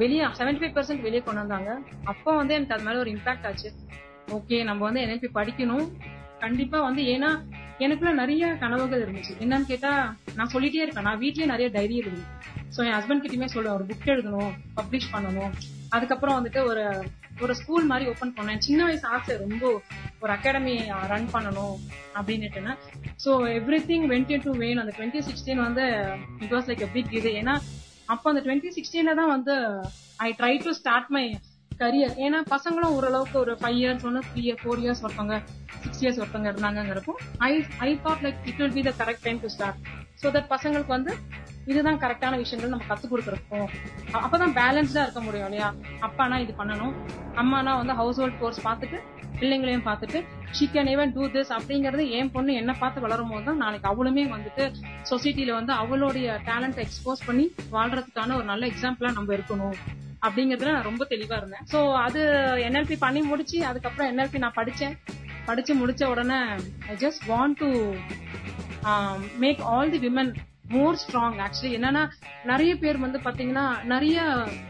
வெளியே 0.01 0.23
செவன்டி 0.39 0.59
ஃபைவ் 0.61 0.75
பர்சன்ட் 0.77 1.05
வெளியே 1.07 1.21
கொண்டு 1.25 1.41
வந்தாங்க. 1.43 1.71
அப்போ 2.11 2.31
வந்து 2.39 2.55
எனக்கு 2.57 2.75
அது 2.75 2.85
மேல 2.87 3.01
ஒரு 3.03 3.11
இம்பாக்ட் 3.15 3.45
ஆச்சு. 3.49 3.69
ஓகே 4.37 4.57
நம்ம 4.69 4.81
வந்து 4.87 5.03
என்எல்பி 5.03 5.29
படிக்கணும். 5.39 5.85
கண்டிப்பா 6.43 6.77
வந்து 6.87 7.01
ஏன்னா 7.13 7.29
எனக்குள்ள 7.85 8.11
நிறைய 8.21 8.45
கனவுகள் 8.63 9.03
இருந்துச்சு. 9.05 9.33
என்னன்னு 9.43 9.69
கேட்டா 9.71 9.91
நான் 10.37 10.51
சொல்லிட்டே 10.53 10.83
இருக்கேன் 10.83 11.07
நான் 11.09 11.21
வீட்லயே 11.23 11.47
நிறைய 11.53 11.67
டைரி 11.75 11.95
எழுதுவேன் 12.01 12.31
ஸோ 12.75 12.79
என் 12.87 12.95
ஹஸ்பண்ட் 12.97 13.23
கிட்டயுமே 13.23 13.49
சொல்லுவேன். 13.53 13.77
ஒரு 13.77 13.85
புக் 13.89 14.11
எழுதணும் 14.13 14.51
பப்ளிஷ் 14.79 15.11
பண்ணணும். 15.13 15.53
அதுக்கப்புறம் 15.95 16.37
வந்துட்டு 16.37 16.61
ஒரு 16.71 16.83
ஒரு 17.43 17.53
ஸ்கூல் 17.59 17.85
மாதிரி 17.89 18.05
ஓபன் 18.11 18.33
பண்ணேன். 18.37 18.61
சின்ன 18.65 18.81
வயசு 18.87 19.05
ஆசை 19.15 19.33
ரொம்ப 19.37 19.63
ஒரு 20.23 20.31
அகாடமி 20.35 20.75
ரன் 21.11 21.27
பண்ணணும் 21.33 21.75
அப்படின்னுட்டுனா 22.19 22.73
so 23.23 23.31
everything 23.89 24.05
went 24.11 24.35
to 24.45 24.51
vain 24.61 24.81
அந்த 24.83 24.93
டுவெண்ட்டி 24.97 25.21
சிக்ஸ்டீன் 25.29 25.61
வந்து 25.67 25.85
இட் 26.45 26.53
வாஸ் 26.55 26.69
லைக் 26.71 26.85
பிக் 26.95 27.13
இது. 27.19 27.31
ஏன்னா 27.41 27.55
அப்போ 28.13 28.25
அந்த 28.31 28.41
டுவெண்ட்டி 28.45 28.71
சிக்ஸ்டீன்ல 28.77 29.13
தான் 29.19 29.33
வந்து 29.35 29.53
I 30.25 30.29
try 30.39 30.53
to 30.65 30.73
start 30.79 31.11
my 31.15 31.25
career 31.71 32.13
ஏன்னா 32.25 32.39
பசங்களும் 32.51 32.93
ஓரளவுக்கு 32.97 33.37
ஒரு 33.43 33.53
ஃபைவ் 33.61 33.77
இயர்ஸ் 33.79 34.05
ஒன்று 34.09 34.21
த்ரீ 34.27 34.41
இயர் 34.45 34.61
ஃபோர் 34.61 34.81
இயர்ஸ் 34.83 35.01
ஒருத்தவங்க 35.05 35.37
சிக்ஸ் 35.83 36.01
இயர்ஸ் 36.03 36.19
ஒருத்தவங்க 36.21 36.51
இருந்தாங்கிறப்போ 36.53 37.13
I 37.47 37.51
I 37.87 37.89
thought 38.05 38.23
like 38.25 38.39
it 38.51 38.59
will 38.61 38.75
be 38.77 38.83
the 38.89 38.93
correct 39.01 39.25
time 39.27 39.41
to 39.43 39.51
start 39.55 39.79
so 40.21 40.31
that 40.35 40.49
பசங்களுக்கு 40.53 40.93
வந்து 40.97 41.13
இதுதான் 41.71 41.99
கரெக்டான 42.03 42.37
விஷயங்கள் 42.41 42.71
நம்ம 42.73 42.87
கத்துக் 42.89 43.11
கொடுக்குறோம் 43.13 43.69
அப்பதான் 44.25 44.55
பேலன்ஸ்டா 44.59 45.03
இருக்க 45.05 45.21
முடியும் 45.27 45.47
இல்லையா? 45.49 45.69
அப்பானா 46.07 46.37
இது 46.43 46.53
பண்ணணும். 46.59 46.93
அம்மானா 47.41 47.71
வந்து 47.81 47.93
ஹவுஸ் 48.01 48.19
ஹோல்ட் 48.21 48.39
கோர்ஸ் 48.41 48.61
பார்த்துட்டு 48.67 48.97
பிள்ளைங்களையும் 49.39 49.85
பார்த்துட்டு 49.87 50.19
she 50.57 50.65
can 50.73 50.89
even 50.91 51.13
do 51.15 51.23
this 51.35 51.51
அப்படிங்கறது 51.57 52.03
என் 52.17 52.31
பொண்ணு 52.35 52.51
என்ன 52.61 52.71
பார்த்து 52.81 53.03
வளரும் 53.05 53.31
போது 53.33 53.45
தான் 53.49 53.61
நாளைக்கு 53.63 53.87
அவளுமே 53.91 54.23
வந்துட்டு 54.35 54.65
சொசைட்டில 55.11 55.53
வந்து 55.59 55.73
அவளுடைய 55.81 56.27
டேலண்ட் 56.49 56.79
எக்ஸ்போஸ் 56.85 57.25
பண்ணி 57.25 57.45
வாழ்றதுக்கான 57.75 58.35
ஒரு 58.39 58.47
நல்ல 58.51 58.65
எக்ஸாம்பிளா 58.71 59.11
நம்ம 59.19 59.33
இருக்கணும் 59.37 59.75
அப்படிங்கறதுல 60.25 60.73
நான் 60.75 60.89
ரொம்ப 60.91 61.03
தெளிவா 61.09 61.35
இருந்தேன். 61.41 61.65
சோ 61.71 61.79
அது 62.05 62.21
என்எல்பி 62.67 62.95
பண்ணி 63.05 63.21
முடிச்சு 63.31 63.57
அதுக்கப்புறம் 63.65 64.09
என்எல்பி 64.11 64.37
நான் 64.45 64.57
படிச்சேன். 64.61 64.95
படிச்சு 65.45 65.73
முடிச்ச 65.81 66.03
உடனே 66.13 66.39
I 66.91 66.95
just 67.03 67.23
want 67.31 67.57
to 67.63 67.69
make 69.43 69.61
all 69.73 69.93
the 69.95 69.99
women 70.07 70.31
more 70.69 70.95
strong 70.95 71.37
actually 71.39 71.71
என்னன்னா 71.77 72.09
நிறைய 72.43 72.77
பேர் 72.77 72.97
வந்து 72.97 73.19
பாத்தீங்கன்னா 73.19 73.83
நிறைய 73.83 74.21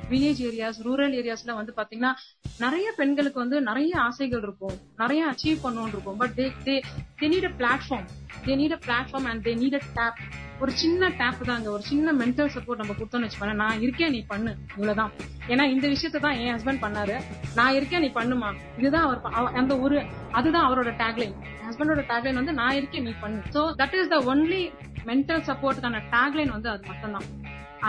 வில்லேஜ் 0.10 0.42
ஏரியாஸ் 0.42 0.80
ரூரல் 0.84 1.16
ஏரியாஸ்ல 1.22 1.54
வந்து 1.54 1.74
பாத்தீங்கன்னா 1.76 2.14
நிறைய 2.58 2.92
பெண்களுக்கு 2.96 3.40
வந்து 3.40 3.62
நிறைய 3.62 4.00
ஆசைகள் 4.00 4.42
இருக்கும். 4.42 4.82
நிறைய 4.96 5.28
அச்சீவ் 5.32 5.64
பண்ணணும் 5.64 5.88
இருக்கும். 5.88 6.18
But 6.18 6.32
they 6.36 6.52
they 6.66 6.76
they 7.22 7.28
need 7.28 7.52
a 7.52 7.54
platform 7.58 8.08
they 8.46 8.56
need 8.62 8.76
a 8.78 8.80
platform 8.88 9.30
and 9.32 9.48
they 9.48 9.54
need 9.62 9.78
a 9.80 9.84
tape 10.00 10.20
ஒரு 10.60 10.72
சின்ன 10.72 11.08
டேப் 11.10 11.40
தாங்க. 11.46 11.72
ஒரு 11.72 11.84
சின்ன 11.84 12.14
மென்டல் 12.14 12.52
சப்போர்ட் 12.56 12.82
நம்ம 12.82 12.94
கொடுத்தோம்னு 13.00 13.28
வச்சுக்கோங்க. 13.28 13.54
நான் 13.54 13.82
இருக்கேன் 13.82 14.12
நீ 14.12 14.26
பண்ணு. 14.28 14.52
இவ்வளவுதான். 14.70 15.12
ஏன்னா 15.48 15.64
இந்த 15.74 15.88
விஷயத்த 15.88 16.20
தான் 16.20 16.38
என் 16.44 16.54
ஹஸ்பண்ட் 16.56 16.84
பண்ணாரு. 16.86 17.16
நான் 17.56 17.74
இருக்கேன் 17.74 18.02
நீ 18.02 18.12
பண்ணுமா? 18.20 18.54
இதுதான் 18.78 19.06
அவர் 19.08 19.54
அந்த 19.54 19.80
ஒரு 19.80 20.04
அதுதான் 20.32 20.68
அவரோட 20.68 20.94
டேக்லைன் 21.04 21.36
ஹஸ்பண்டோட 21.68 22.04
டேக்லைன் 22.12 22.34
வந்து 22.34 22.54
நான் 22.54 22.76
இருக்கேன் 22.76 23.04
நீ 23.04 23.14
பண்ணு. 23.22 23.42
So 23.54 23.64
that 23.82 23.96
is 24.02 24.08
the 24.08 24.20
only 24.34 24.72
mental 25.06 25.44
சப்போர்ட்டுக்கான 25.50 26.02
tagline 26.16 26.56
வந்து 26.58 26.70
அது 26.70 26.84
மட்டும்தான். 26.88 27.28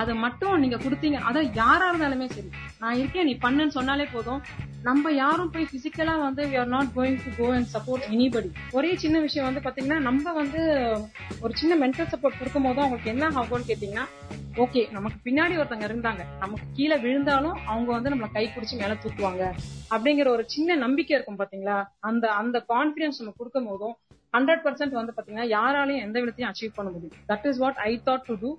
அதை 0.00 0.14
மட்டும் 0.24 0.60
நீங்க 0.62 0.78
கொடுத்தீங்க. 0.84 1.18
அதான் 1.28 1.50
யாரா 1.62 1.84
இருந்தாலுமே 1.90 2.26
சரி. 2.36 2.48
நான் 2.82 2.98
இருக்கேன் 3.00 3.28
நீ 3.30 3.34
பண்ணுன்னு 3.44 3.76
சொன்னாலே 3.78 4.06
போதும். 4.14 4.40
நம்ம 4.88 5.12
யாரும் 5.22 5.52
போய் 5.54 5.70
பிசிக்கலா 5.72 6.14
வந்து 6.24 6.42
we 6.50 6.56
are 6.62 6.72
not 6.74 6.90
going 6.96 7.18
to 7.24 7.30
go 7.38 7.46
and 7.56 7.70
support 7.74 8.04
anybody 8.14 8.50
ஒரே 8.78 8.90
சின்ன 9.04 9.20
விஷயம் 9.26 9.48
வந்து 9.48 9.62
பாத்தீங்கன்னா 9.66 9.98
நம்ம 10.08 10.32
வந்து 10.40 10.60
ஒரு 11.44 11.52
சின்ன 11.60 11.74
மென்டல் 11.82 12.10
சப்போர்ட் 12.12 12.38
கொடுக்கும் 12.40 12.66
போது 12.68 12.82
அவங்களுக்கு 12.84 13.12
என்ன 13.14 13.30
ஆகும்னு 13.40 13.68
கேட்டீங்கன்னா 13.70 14.06
ஓகே 14.64 14.82
நமக்கு 14.96 15.18
பின்னாடி 15.24 15.54
ஒருத்தங்க 15.60 15.86
இருந்தாங்க. 15.88 16.22
நமக்கு 16.42 16.66
கீழே 16.76 16.96
விழுந்தாலும் 17.02 17.56
அவங்க 17.72 17.90
வந்து 17.96 18.12
நம்மள 18.12 18.28
கை 18.36 18.44
பிடிச்சி 18.54 18.76
மேல 18.82 18.94
தூக்குவாங்க. 19.02 19.42
அப்படிங்கிற 19.94 20.28
ஒரு 20.36 20.44
சின்ன 20.54 20.76
நம்பிக்கை 20.84 21.14
இருக்கும் 21.16 21.40
பாத்தீங்களா? 21.40 21.76
அந்த 22.08 22.24
அந்த 22.42 22.56
கான்பிடன்ஸ் 22.72 23.20
நம்ம 23.20 23.34
கொடுக்கும் 23.40 23.68
போதும் 23.72 23.94
ஹண்ட்ரட் 24.36 24.64
பர்சன்ட் 24.64 24.96
வந்து 25.00 25.14
பாத்தீங்கன்னா 25.16 25.48
யாராலையும் 25.56 26.04
எந்த 26.06 26.16
விதத்தையும் 26.22 26.50
அச்சீவ் 26.52 26.78
பண்ண 26.78 26.88
முடியும். 26.94 27.18
That 27.30 27.46
is 27.50 27.60
what 27.64 27.78
I 27.90 27.92
thought 28.08 28.26
to 28.30 28.36
do 28.42 28.50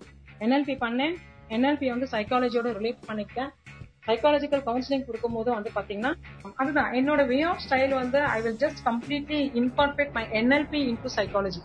NLP 0.45 0.75
பண்ணேன். 0.85 1.15
என்எல்பி 1.55 1.87
வந்து 1.93 2.07
சைக்காலஜியோட 2.13 2.69
ரிலேட் 2.79 3.01
பண்ணிக்கிட்டேன். 3.09 3.51
சைக்காலஜிக்கல் 4.07 4.63
கவுன்சிலிங் 4.67 5.05
கொடுக்கும் 5.07 5.35
போது 5.37 5.49
வந்து 5.55 5.69
பாத்தீங்கன்னா 5.77 6.11
அதுதான் 6.61 6.93
என்னோட 6.99 7.21
வே 7.31 7.37
ஆஃப் 7.51 7.63
ஸ்டைல் 7.65 7.93
வந்து 8.01 8.19
I 8.35 8.37
will 8.45 8.59
just 8.63 8.81
completely 8.89 9.39
incorporate 9.61 10.13
my 10.17 10.23
NLP 10.39 10.81
into 10.91 11.09
psychology 11.17 11.61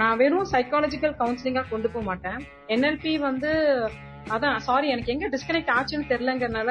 நான் 0.00 0.18
வெறும் 0.22 0.48
சைக்காலஜிக்கல் 0.52 1.16
கவுன்சிலிங்கா 1.20 1.62
கொண்டு 1.72 1.88
போக 1.94 2.04
மாட்டேன். 2.10 2.38
என்எல்பி 2.74 3.12
வந்து 3.28 3.50
அதான் 4.34 4.58
சாரி 4.66 4.88
எனக்கு 4.94 5.12
எங்க 5.14 5.26
டிஸ்கனெக்ட் 5.34 5.72
ஆச்சுன்னு 5.76 6.08
தெரியலங்கிறனால 6.12 6.70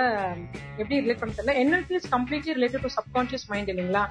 எப்படி 0.81 0.99
ரிலேட் 1.03 1.21
பண்ண 1.21 1.33
தெரியல. 1.37 1.55
NLP 1.63 1.95
is 1.99 2.09
completely 2.15 2.53
related 2.57 2.85
to 2.85 2.91
subconscious 2.97 3.45
mind 3.51 3.71
இல்லைங்களா? 3.73 4.03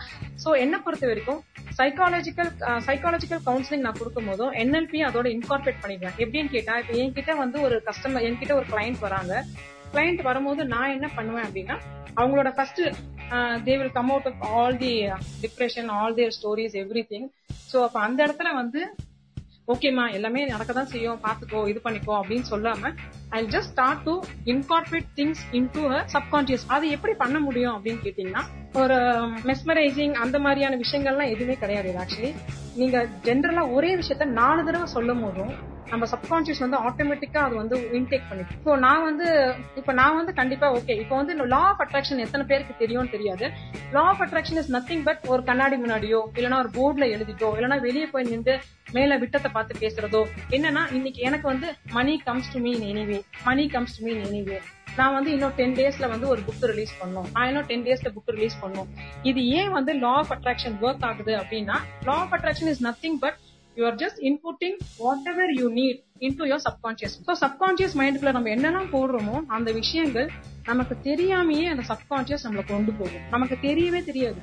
சோ 0.44 0.48
என்ன 0.64 0.80
பொறுத்த 0.86 1.06
வரைக்கும் 1.06 1.40
சைக்காலஜிக்கல் 1.78 2.50
சைக்காலஜிக்கல் 2.88 3.42
கவுன்சிலிங் 3.48 3.84
நான் 3.86 3.98
கொடுக்கும் 4.00 4.28
போதும் 4.30 4.52
என்எல்பி 4.62 5.00
அதோட 5.08 5.26
இன்கார்பரேட் 5.36 5.82
பண்ணிடுவேன். 5.84 6.16
எப்படின்னு 6.24 6.52
கேட்டா 6.56 6.76
இப்ப 6.82 6.94
என்கிட்ட 7.02 7.34
வந்து 7.42 7.60
ஒரு 7.68 7.78
கஸ்டமர் 7.88 8.26
என்கிட்ட 8.30 8.54
ஒரு 8.60 8.68
கிளைண்ட் 8.74 9.00
வராங்க. 9.06 9.44
கிளைண்ட் 9.92 10.22
வரும்போது 10.22 10.64
நான் 10.74 10.94
என்ன 10.96 11.06
பண்ணுவேன் 11.16 11.46
அப்படின்னா 11.48 11.76
அவங்களோட 12.20 12.50
first 12.56 12.82
they 13.66 13.74
will 13.80 13.96
come 13.98 14.10
out 14.14 14.28
of 14.30 14.42
all 14.52 14.78
the 14.84 14.92
depression 15.44 15.88
all 15.98 16.16
their 16.18 16.34
stories 16.38 16.76
everything 17.12 17.28
so 17.72 17.76
அப்போ 17.86 18.00
அந்த 18.00 18.18
இடத்துல 18.26 18.52
வந்து 18.62 18.80
ஓகேமா 19.68 20.04
எல்லாமே 20.12 20.42
நடக்க 20.46 20.72
தான் 20.72 20.90
செய்யும் 20.90 21.18
பாத்துக்கோ 21.24 21.60
இது 21.68 21.80
பண்ணிக்கோ 21.82 22.12
அப்படின்னு 22.18 22.46
சொல்லாம 22.50 22.92
I 23.30 23.40
just 23.46 23.72
start 23.72 24.04
to 24.04 24.14
incorporate 24.46 25.10
things 25.16 25.42
into 25.72 25.82
subconscious 26.14 26.64
அது 26.68 26.86
எப்படி 26.90 27.14
பண்ண 27.16 27.38
முடியும் 27.40 27.74
அப்படின்னு 27.74 28.00
கேட்டீங்கன்னா 28.04 28.44
ஒரு 28.74 28.96
மெஸ்மரைசிங் 29.44 30.14
அந்த 30.14 30.38
மாதிரியான 30.38 30.76
விஷயங்கள்லாம் 30.76 31.30
எதுவுமே 31.30 31.54
கிடையாது 31.54 31.94
ஆக்சுவலி 31.94 32.32
நீங்க 32.76 33.08
ஜென்ரலா 33.24 33.72
ஒரே 33.72 33.96
விஷயத்த 33.96 34.24
நாலு 34.24 34.64
தடவை 34.64 34.86
சொல்லும் 34.86 35.20
போதும் 35.20 35.52
நம்ம 35.90 36.06
சப்கான்சியஸ் 36.06 36.58
வந்து 36.58 36.76
ஆட்டோமேட்டிக்கா 36.76 37.38
அது 37.38 37.54
வந்து 37.56 37.76
இன்டேக் 37.92 38.28
பண்ணி 38.28 38.44
இப்போ 38.54 38.76
நான் 38.76 39.04
வந்து 39.04 39.26
இப்போ 39.76 39.92
நான் 39.92 40.16
வந்து 40.16 40.34
கண்டிப்பா 40.34 40.72
ஓகே 40.72 40.94
இப்போ 41.00 41.16
வந்து 41.16 41.46
லா 41.46 41.60
ஆஃப் 41.60 41.80
அட்ராக்ஷன் 41.80 42.18
எத்தனை 42.18 42.44
பேருக்கு 42.46 42.74
தெரியும்னு 42.78 43.10
தெரியாது. 43.10 43.46
Law 43.92 44.00
of 44.00 44.20
attraction 44.20 44.56
is 44.56 44.72
nothing 44.72 45.02
but 45.02 45.22
ஒரு 45.26 45.44
கண்ணாடி 45.44 45.76
முன்னாடியோ 45.76 46.20
இல்லைன்னா 46.36 46.58
ஒரு 46.58 46.68
போர்ட்ல 46.74 47.06
எழுதிட்டோ 47.16 47.50
இல்லைன்னா 47.56 47.80
வெளியே 47.80 48.06
போய் 48.06 48.24
நின்று 48.24 48.56
மேல 48.92 49.16
விட்டத்தை 49.18 49.50
பார்த்து 49.52 49.74
பேசுறதோ 49.80 50.26
என்னன்னா 50.50 50.92
இன்னைக்கு 50.92 51.22
எனக்கு 51.22 51.46
வந்து 51.46 51.74
money 51.90 52.20
comes 52.24 52.52
to 52.52 52.58
mean 52.58 52.80
anyway 52.80 53.24
money 53.44 53.68
comes 53.68 53.98
to 53.98 54.04
mean 54.04 54.22
anyway 54.24 54.58
நான் 54.98 55.14
வந்து 55.16 55.30
இன்னும் 55.36 55.54
டென் 55.58 55.76
டேஸ்ல 55.78 56.06
வந்து 56.12 56.26
ஒரு 56.32 56.40
புக் 56.46 56.64
ரிலீஸ் 56.70 56.94
பண்ணும். 57.00 57.28
நான் 57.34 57.48
இன்னும் 57.50 57.66
டென் 57.70 57.84
டேஸ்ல 57.88 58.10
புக் 58.16 58.32
ரிலீஸ் 58.36 58.56
பண்ணும். 58.62 58.88
இது 59.30 59.40
ஏன் 59.58 59.70
வந்து 59.76 59.94
லா 60.04 60.14
ஆஃப் 60.22 60.32
அட்ராக்ஷன் 60.36 60.76
ஒர்க் 60.86 61.06
ஆகுது 61.10 61.34
அப்படின்னா 61.42 61.76
law 62.08 62.16
of 62.24 62.34
attraction 62.38 62.70
is 62.72 62.82
nothing 62.88 63.18
but 63.24 63.38
you 63.76 63.84
are 63.90 63.98
just 64.04 64.20
inputting 64.30 64.78
whatever 65.32 65.52
you 65.60 65.66
need 65.80 66.00
into 66.26 66.48
your 66.52 66.64
subconscious 66.68 67.16
so 67.26 67.34
subconscious 67.44 67.96
மைண்டுக்குள்ள 68.00 68.32
நம்ம 68.38 68.50
என்னெல்லாம் 68.56 68.90
போடுறோமோ 68.96 69.36
அந்த 69.58 69.72
விஷயங்கள் 69.80 70.28
நமக்கு 70.70 70.94
தெரியாமையே 71.10 71.66
அந்த 71.74 71.84
சப்கான்சியஸ் 71.92 72.44
நம்மளை 72.46 72.64
கொண்டு 72.72 72.92
போகும். 73.00 73.22
நமக்கு 73.34 73.56
தெரியவே 73.68 74.00
தெரியாது. 74.10 74.40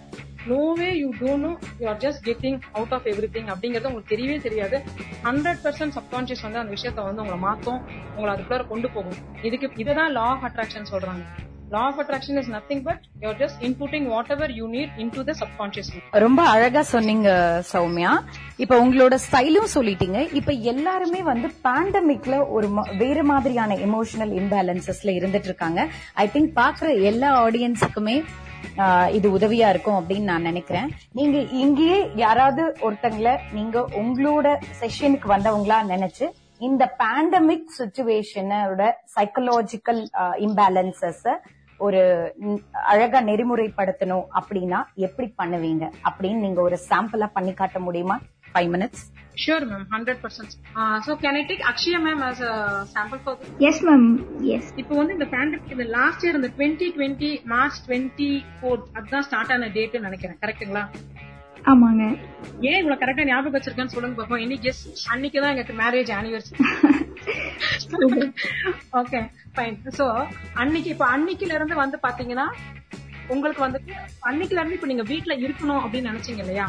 No way 0.49 0.89
you 0.93 1.09
don't 1.21 1.43
know 1.47 1.53
you 1.79 1.87
are 1.87 1.97
just 1.97 2.21
getting 2.25 2.59
out 2.71 2.93
of 2.97 3.07
everything 3.35 3.49
அப்படிங்கிறது 3.55 3.89
உங்களுக்கு 3.91 4.15
தெரியவே 4.15 4.37
தெரியாது. 4.41 4.83
ஹண்ட்ரட் 5.23 5.63
பர்சன்ட் 5.63 5.97
சப்கான்சியஸ் 5.97 6.45
வந்து 6.47 6.61
அந்த 6.63 6.73
விஷயத்த 6.77 7.09
வந்து 7.09 7.23
உங்களை 7.23 7.41
மாத்தும். 7.47 7.81
உங்களை 8.15 8.29
அதுக்குள்ள 8.35 8.67
கொண்டு 8.67 8.89
போகும். 8.89 9.19
இதுக்கு 9.41 9.71
இதுதான் 9.75 10.11
லா 10.11 10.21
ஆஃப் 10.21 10.51
அட்ராக்ஷன் 10.51 10.91
சொல்றாங்க. 10.91 11.25
Law 11.69 11.79
of 11.79 11.99
attraction 12.01 12.37
is 12.37 12.49
nothing 12.51 12.81
but 12.83 12.99
you 13.21 13.27
are 13.27 13.37
just 13.37 13.61
inputting 13.61 14.05
whatever 14.29 14.51
you 14.51 14.65
need 14.67 14.91
into 14.97 15.23
the 15.29 15.33
subconscious 15.39 15.89
ரொம்ப 16.11 16.41
அழகா 16.49 16.81
சொன்னீங்க 16.81 17.29
சௌமியா. 17.73 18.11
இப்ப 18.57 18.79
உங்களோட 18.85 19.17
ஸ்டைலும் 19.25 19.73
சொல்லிட்டீங்க. 19.73 20.33
இப்ப 20.33 20.51
எல்லாருமே 20.51 21.21
வந்து 21.31 21.51
பேண்டமிக்ல 21.63 22.49
ஒரு 22.49 22.69
வேற 22.97 23.23
மாதிரியான 23.23 23.75
எமோஷனல் 23.75 24.33
இம்பேலன்சஸ்ல 24.41 25.15
இருந்துட்டு 25.19 25.51
இருக்காங்க. 25.51 25.87
ஐ 26.13 26.27
திங்க் 26.33 26.51
பாக்குற 26.55 27.01
எல்லா 27.01 27.47
ஆடியன்ஸுக்குமே 27.47 28.23
இது 29.11 29.27
உதவியா 29.37 29.69
இருக்கும் 29.69 29.99
அப்படின்னு 29.99 30.31
நான் 30.31 30.41
நினைக்கிறேன். 30.41 30.87
நீங்க 31.11 31.37
இங்கேயே 31.63 31.99
யாராவது 32.15 32.63
ஒருத்தங்கள 32.81 33.37
நீங்க 33.51 33.79
உங்களோட 34.01 34.47
செஷனுக்கு 34.81 35.29
வந்தவங்களா 35.35 35.79
நினைச்சு 35.93 36.27
இந்த 36.59 36.83
பேண்டமிக் 37.01 37.69
சுச்சுவேஷனோட 37.79 38.81
சைக்கலாஜிக்கல் 39.15 40.01
இம்பேலன்சஸ் 40.45 41.27
ஒரு 41.79 42.01
அழகா 42.91 43.19
நெறிமுறைப்படுத்தணும் 43.21 44.25
அப்படின்னா 44.39 44.79
எப்படி 44.95 45.33
பண்ணுவீங்க? 45.41 45.85
அப்படின்னு 46.07 46.39
நீங்க 46.45 46.61
ஒரு 46.61 46.77
சாம்பிளா 46.89 47.27
பண்ணி 47.33 47.53
காட்ட 47.53 47.79
முடியுமா? 47.79 48.15
Five 48.55 48.71
minutes 48.75 49.03
sure 49.43 49.65
ma'am 49.69 49.85
hundred 49.93 50.21
percent 50.23 50.53
so 51.05 51.13
can 51.23 51.37
I 51.39 51.43
take 51.49 51.63
Akshaya 51.71 51.99
ma'am 52.05 52.21
as 52.27 52.41
sample 52.93 53.19
for 53.23 53.39
yes 53.69 53.81
ma'am 53.87 54.05
yes 54.55 54.69
இப்போ 54.81 54.93
வந்து 54.99 55.15
இந்த 55.17 55.27
பேண்டமிக் 55.33 55.73
இந்த 55.75 55.87
லாஸ்ட் 55.97 56.23
இயர் 56.25 56.39
இந்த 56.39 56.49
twenty 56.55 56.87
twenty 56.95 57.31
March 57.53 57.79
twenty 57.85 58.29
fourth 58.57 58.87
அதுதான் 58.97 59.25
ஸ்டார்ட் 59.27 59.53
ஆன 59.55 59.69
டேட்னு 59.77 60.07
நினைக்கிறேன். 60.07 60.39
கரெக்ட்டுங்களா 60.43 60.85
ஆமாங்க. 61.65 62.03
ஏன் 62.69 62.79
இவ்வளவு 62.79 62.99
கரெக்டா 63.01 63.23
ஞாபகம் 63.29 63.55
வச்சிருக்கேன்னு 63.55 63.93
சொல்லுங்க 63.93 64.17
பாப்போம். 64.19 64.41
இன்னைக்கு 64.43 64.67
எஸ் 64.71 64.81
அன்னைக்கு 65.13 65.39
தான் 65.39 65.51
எங்களுக்கு 65.53 65.75
marriage 65.79 66.11
anniversary 66.17 66.57
okay 68.99 69.19
fine 69.55 69.77
so 69.99 70.05
அன்னைக்கு 70.61 70.89
இப்ப 70.93 71.05
அன்னைக்குல 71.15 71.55
இருந்து 71.57 71.77
வந்து 71.83 71.99
பாத்தீங்கன்னா 72.05 72.47
உங்களுக்கு 73.29 73.61
வந்துட்டு 73.65 73.93
அன்னைக்குல 74.29 74.59
இருந்து 74.61 74.77
இப்ப 74.79 74.89
நீங்க 74.91 75.05
வீட்ல 75.11 75.35
இருக்கணும் 75.43 75.81
அப்படின்னு 75.83 76.11
நினைச்சீங்க 76.11 76.43
இல்லையா? 76.45 76.67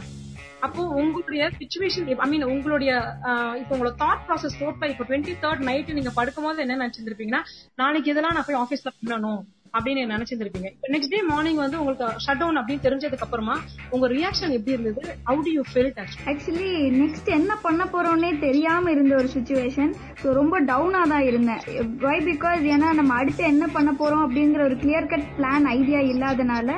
அப்போ 0.67 0.83
உங்களுடைய 0.97 1.43
சுச்சுவேஷன் 1.57 2.07
ஐ 2.19 2.29
மீன் 2.29 2.47
உங்களுடைய 2.51 2.93
ஆஹ், 3.29 3.57
இப்போ 3.57 3.75
உங்களோட 3.77 3.95
தாட் 3.99 4.25
ப்ராசஸ் 4.27 4.59
டோட்டா 4.61 4.89
இப்போ 4.91 5.05
டுவெண்ட்டி 5.05 5.35
தேர்ட் 5.43 5.63
நைட் 5.65 5.93
நீங்க 5.93 6.13
படுக்கும்போது 6.17 6.59
என்ன 6.59 6.79
நினைச்சிருந்திருப்பீங்கன்னா 6.79 7.43
நாளைக்கு 7.75 8.11
இதெல்லாம் 8.11 8.35
நான் 8.35 8.47
போய் 8.47 8.63
ஆபீஸ்ல 8.63 8.93
பண்ணணும். 8.97 9.43
அப்படின்னு 9.75 10.03
நினைச்சிருந்திருப்பீங்க. 10.15 10.71
நெக்ஸ்ட் 10.95 11.15
டே 11.15 11.21
மார்னிங் 11.23 11.61
வந்து 11.65 11.79
உங்களுக்கு 11.81 12.07
ஷட் 12.27 12.41
டவுன் 12.43 12.59
அப்படின்னு 12.61 12.85
தெரிஞ்சதுக்கு 12.87 13.27
அப்புறமா 13.27 13.57
உங்க 13.91 14.09
ரியாக்ஷன் 14.09 14.55
எப்படி 14.57 14.75
இருந்தது? 14.77 15.03
How 15.31 15.41
do 15.47 15.53
you 15.57 15.63
feel 15.73 15.93
actually 16.33 16.71
next 17.03 17.31
என்ன 17.39 17.53
பண்ண 17.67 17.85
போறோம்னே 17.95 18.33
தெரியாம 18.47 18.91
இருந்த 18.91 19.15
ஒரு 19.17 19.31
சுச்சுவேஷன் 19.37 19.93
ஸோ 20.23 20.33
ரொம்ப 20.41 20.61
டவுனா 20.71 21.03
தான் 21.15 21.27
இருந்தேன். 21.31 21.63
வை 22.07 22.19
பிகாஸ் 22.31 22.63
ஏன்னா 22.75 22.91
நம்ம 23.01 23.15
அடுத்து 23.15 23.45
என்ன 23.53 23.67
பண்ண 23.77 23.91
போறோம் 24.01 24.25
அப்படிங்கிற 24.27 24.63
ஒரு 24.69 24.77
கிளியர் 24.85 25.11
கட் 25.13 25.29
பிளான் 25.39 25.67
ஐடியா 25.79 26.01
இல்லாதனால 26.13 26.69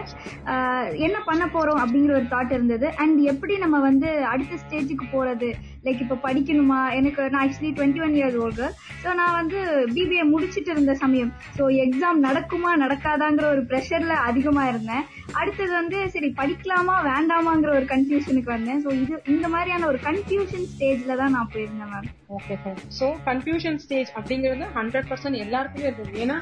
என்ன 1.06 1.18
பண்ண 1.28 1.44
போறோம் 1.46 1.82
அப்படிங்கிற 1.84 2.14
ஒரு 2.20 2.26
தாட் 2.34 2.54
இருந்தது. 2.58 2.86
அண்ட் 2.96 3.18
எப்படி 3.34 3.56
நம்ம 3.58 3.80
வந்து 3.80 4.10
அடுத்த 4.32 4.54
ஸ்டேஜுக்கு 4.64 5.06
போறது? 5.12 5.50
லைக் 5.88 6.04
இப்போ 6.06 6.18
படிக்கணுமா? 6.28 6.80
எனக்கு 7.00 7.22
நான் 7.32 7.42
actually 7.44 7.72
twenty 7.78 8.02
one 8.06 8.16
years 8.18 8.38
old 8.46 8.66
so 9.02 9.08
நான் 9.20 9.36
வந்து 9.40 9.58
பிபிஏ 9.96 10.24
முடிச்சிட்டு 10.32 10.70
இருந்த 10.74 10.92
சமயம். 11.02 11.30
ஸோ 11.58 11.64
எக்ஸாம் 11.84 12.18
நடக்குமா 12.28 12.70
நடக்காதாங்கிற 12.84 13.46
ஒரு 13.54 13.62
ப்ரெஷர்ல 13.70 14.14
அதிகமா 14.28 14.64
இருந்தேன். 14.72 15.04
அடுத்தது 15.40 15.72
வந்து 15.80 15.98
சரி 16.14 16.28
படிக்கலாமா 16.40 16.96
வேண்டாமாங்கிற 17.10 17.72
ஒரு 17.78 17.86
கன்ஃபியூஷனுக்கு 17.94 18.50
வந்தேன். 18.56 18.80
ஸோ 18.84 18.90
இது 19.02 19.20
இந்த 19.34 19.46
மாதிரியான 19.54 19.86
ஒரு 19.92 20.00
கன்ஃபியூஷன் 20.08 20.66
ஸ்டேஜ்ல 20.72 21.16
தான் 21.22 21.34
நான் 21.36 21.52
போயிருந்தேன் 21.54 21.92
ma'am 21.94 22.08
okay 22.38 22.56
sir 22.64 22.80
so 22.98 23.06
confusion 23.28 23.78
stage 23.84 24.10
அப்படிங்கிறது 24.18 24.66
ஹண்ட்ரட் 24.78 25.08
பர்சன்ட் 25.12 25.42
எல்லாருக்குமே 25.46 25.86
இருந்தது. 25.88 26.18
ஏன்னா 26.24 26.38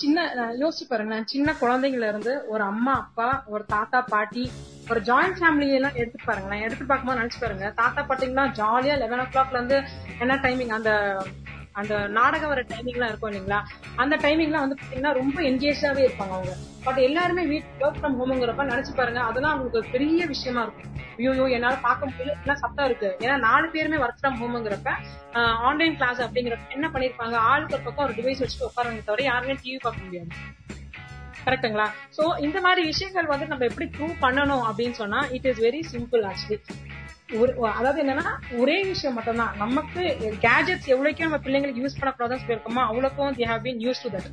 சின்ன 0.00 0.18
அஹ், 0.36 0.54
யோசிச்சு 0.60 0.84
பாருங்களேன். 0.86 1.26
சின்ன 1.26 1.54
குழந்தைங்கள 1.60 2.04
இருந்து 2.06 2.32
ஒரு 2.48 2.62
அம்மா 2.64 2.94
அப்பா 2.96 3.28
ஒரு 3.46 3.64
தாத்தா 3.66 4.00
பாட்டி 4.08 4.44
ஒரு 4.90 5.00
ஜாயிண்ட் 5.02 5.38
ஃபேமிலி 5.38 5.68
எல்லாம் 5.72 5.94
எடுத்து 5.94 6.18
பாருங்களேன். 6.24 6.62
எடுத்து 6.62 6.84
பார்க்கும்போது 6.84 7.20
நினைச்சு 7.20 7.40
பாருங்க. 7.40 7.66
தாத்தா 7.76 8.02
பாட்டிங்கன்னா 8.04 8.46
ஜாலியா 8.56 8.94
லெவன் 8.96 9.20
ஓ 9.20 9.28
கிளாக்ல 9.28 9.58
இருந்து 9.58 9.78
என்ன 10.18 10.36
டைமிங் 10.42 10.74
அந்த 10.76 10.92
அந்த 11.78 11.94
நாடகம் 12.18 12.50
வர 12.52 12.60
டைமிங் 12.70 12.96
எல்லாம் 12.96 13.10
இருக்கும் 13.12 13.30
இல்லைங்களா? 13.30 13.58
அந்த 14.02 14.14
டைமிங்லாம் 14.24 14.64
வந்து 14.64 14.78
பாத்தீங்கன்னா 14.80 15.12
ரொம்ப 15.18 15.36
என்கேஜாவே 15.48 16.02
இருப்பாங்க 16.06 16.34
அவங்க. 16.38 16.54
பட் 16.86 17.00
எல்லாருமே 17.06 17.42
வீட் 17.50 17.82
ஒர்க் 17.86 17.98
ஃப்ரம் 18.00 18.16
ஹோம்ங்கிறப்ப 18.20 18.64
நினைச்சு 18.70 18.92
பாருங்க 19.00 19.20
அதெல்லாம் 19.28 19.54
அவங்களுக்கு 19.54 19.92
பெரிய 19.94 20.26
விஷயமா 20.32 20.62
இருக்கும். 20.66 20.86
ஐயோ 21.18 21.46
என்னால 21.56 21.74
பார்க்க 21.86 22.10
முடியல 22.10 22.34
எல்லாம் 22.44 22.60
சத்தம் 22.62 22.86
இருக்கு? 22.90 23.10
ஏன்னா 23.24 23.36
நாலு 23.48 23.66
பேருமே 23.74 24.00
ஒர்க் 24.04 24.20
ஃப்ரம் 24.22 24.38
ஹோம்ங்கிறப்ப 24.42 24.90
ஆன்லைன் 25.68 25.98
கிளாஸ் 26.00 26.22
அப்படிங்கிறப்ப 26.26 26.76
என்ன 26.78 26.88
பண்ணிருப்பாங்க? 26.94 27.36
ஆளுக்கு 27.50 27.76
ஒரு 27.78 27.86
பக்கம் 27.88 28.06
ஒரு 28.06 28.16
டிவைஸ் 28.20 28.42
வச்சுட்டு 28.44 28.68
உட்காருங்க 28.70 29.04
தவிர 29.10 29.24
யாருமே 29.30 29.56
டிவி 29.64 29.78
பார்க்க 29.86 30.06
முடியாது. 30.08 30.30
கரெக்ட்டுங்களா 31.44 31.86
சோ 32.16 32.22
இந்த 32.46 32.58
மாதிரி 32.64 32.82
விஷயங்கள் 32.92 33.30
வந்து 33.32 33.46
நம்ம 33.52 33.64
எப்படி 33.70 33.86
ப்ரூவ் 33.96 34.16
பண்ணணும் 34.24 34.64
அப்படின்னு 34.68 34.96
சொன்னா 35.02 35.20
it 35.36 35.46
is 35.50 35.62
very 35.66 35.80
simple 35.92 36.24
actually 36.30 36.58
அதாவது 37.78 37.98
என்னன்னா 38.04 38.28
ஒரே 38.60 38.76
விஷயம் 38.92 39.16
மட்டும்தான். 39.18 39.52
நமக்கு 39.64 40.02
கேஜெட்ஸ் 40.46 40.88
எவ்வளவுக்கு 40.94 41.26
நம்ம 41.26 41.40
பிள்ளைங்களுக்கு 41.44 41.82
யூஸ் 41.84 41.98
பண்ணக்கூடாதுன்னு 41.98 42.42
சொல்லியிருக்கோமோ 42.44 42.82
அவ்வளோக்கும் 42.90 43.36
they 43.38 43.46
have 43.50 43.62
been 43.66 43.82
use 43.86 44.02
to 44.04 44.10
that 44.16 44.30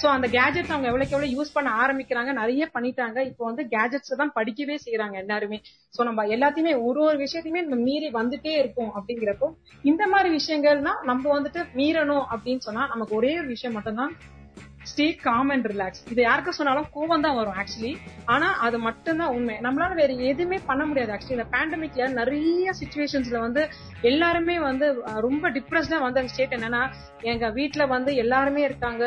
so 0.00 0.06
அந்த 0.14 0.26
கேஜெட்ஸ் 0.34 0.72
அவங்க 0.72 0.88
எவ்வளவுக்கு 0.90 1.14
எவ்வளவு 1.16 1.34
யூஸ் 1.34 1.52
பண்ண 1.54 1.68
ஆரம்பிக்கிறாங்க 1.82 2.30
நிறைய 2.38 2.64
பண்ணிட்டாங்க. 2.74 3.18
இப்போ 3.30 3.42
வந்து 3.44 3.62
கேஜெட்ஸ் 3.74 4.18
தான் 4.20 4.32
படிக்கவே 4.38 4.76
செய்யறாங்க 4.84 5.16
எல்லாருமே. 5.22 5.58
சோ 5.94 6.00
நம்ம 6.08 6.24
எல்லாத்தையுமே 6.36 6.72
ஒரு 6.88 7.00
ஒரு 7.08 7.16
விஷயத்தையுமே 7.24 7.62
நம்ம 7.66 7.78
மீறி 7.88 8.08
வந்துட்டே 8.18 8.52
இருக்கும் 8.62 8.90
அப்படிங்கிறப்போ 8.96 9.48
இந்த 9.84 10.04
மாதிரி 10.14 10.30
விஷயங்கள்னா 10.38 10.94
நம்ம 11.10 11.24
வந்துட்டு 11.38 11.62
மீறணும் 11.80 12.26
அப்படின்னு 12.34 12.64
சொன்னா 12.68 12.84
நமக்கு 12.94 13.14
ஒரே 13.20 13.32
ஒரு 13.38 13.48
விஷயம் 13.54 13.76
மட்டும்தான் 13.78 14.12
ஸ்டே 14.90 15.16
காம் 15.16 15.48
அண்ட் 15.48 15.66
ரிலாக்ஸ் 15.66 16.02
இது 16.10 16.22
யாருக்கு 16.22 16.52
சொன்னாலும் 16.52 16.88
கோவம் 16.94 17.20
தான் 17.20 17.34
வரும் 17.34 17.54
ஆக்சுவலி 17.54 17.92
ஆனா 18.24 18.48
அது 18.58 18.78
மட்டும்தான் 18.78 19.28
உண்மை. 19.28 19.54
நம்மளால 19.62 19.94
வேற 19.94 20.12
எதுவுமே 20.30 20.58
பண்ண 20.66 20.84
முடியாது 20.86 21.12
ஆக்சுவலி 21.12 21.36
இந்த 21.38 21.48
பேண்டமிக்ல 21.54 22.08
நிறைய 22.12 22.72
சுச்சுவேஷன்ஸ்ல 22.80 23.38
வந்து 23.38 23.64
எல்லாருமே 24.02 24.58
வந்து 24.60 24.88
ரொம்ப 25.20 25.50
டிப்ரெஸ்டா 25.50 26.00
வந்த 26.00 26.26
ஸ்டேட் 26.26 26.56
என்னன்னா 26.58 26.82
எங்க 27.22 27.48
வீட்டுல 27.50 27.88
வந்து 27.88 28.14
எல்லாருமே 28.14 28.62
இருக்காங்க. 28.62 29.04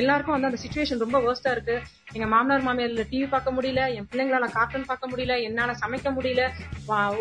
எல்லாருக்கும் 0.00 0.34
வந்து 0.34 0.48
அந்த 0.48 0.58
சுச்சுவேஷன் 0.62 1.02
ரொம்ப 1.04 1.18
வேர்ஸ்டா 1.26 1.50
இருக்கு. 1.56 1.76
எங்க 2.14 2.26
மாமனார் 2.32 2.64
மாமியார்ல 2.66 3.04
டிவி 3.12 3.26
பார்க்க 3.34 3.54
முடியல 3.56 3.82
என் 3.96 4.06
பிள்ளைங்களால 4.10 4.46
கார்ட்டூன் 4.56 4.86
பார்க்க 4.90 5.10
முடியல 5.12 5.34
என்னால 5.48 5.70
சமைக்க 5.82 6.08
முடியல. 6.16 6.42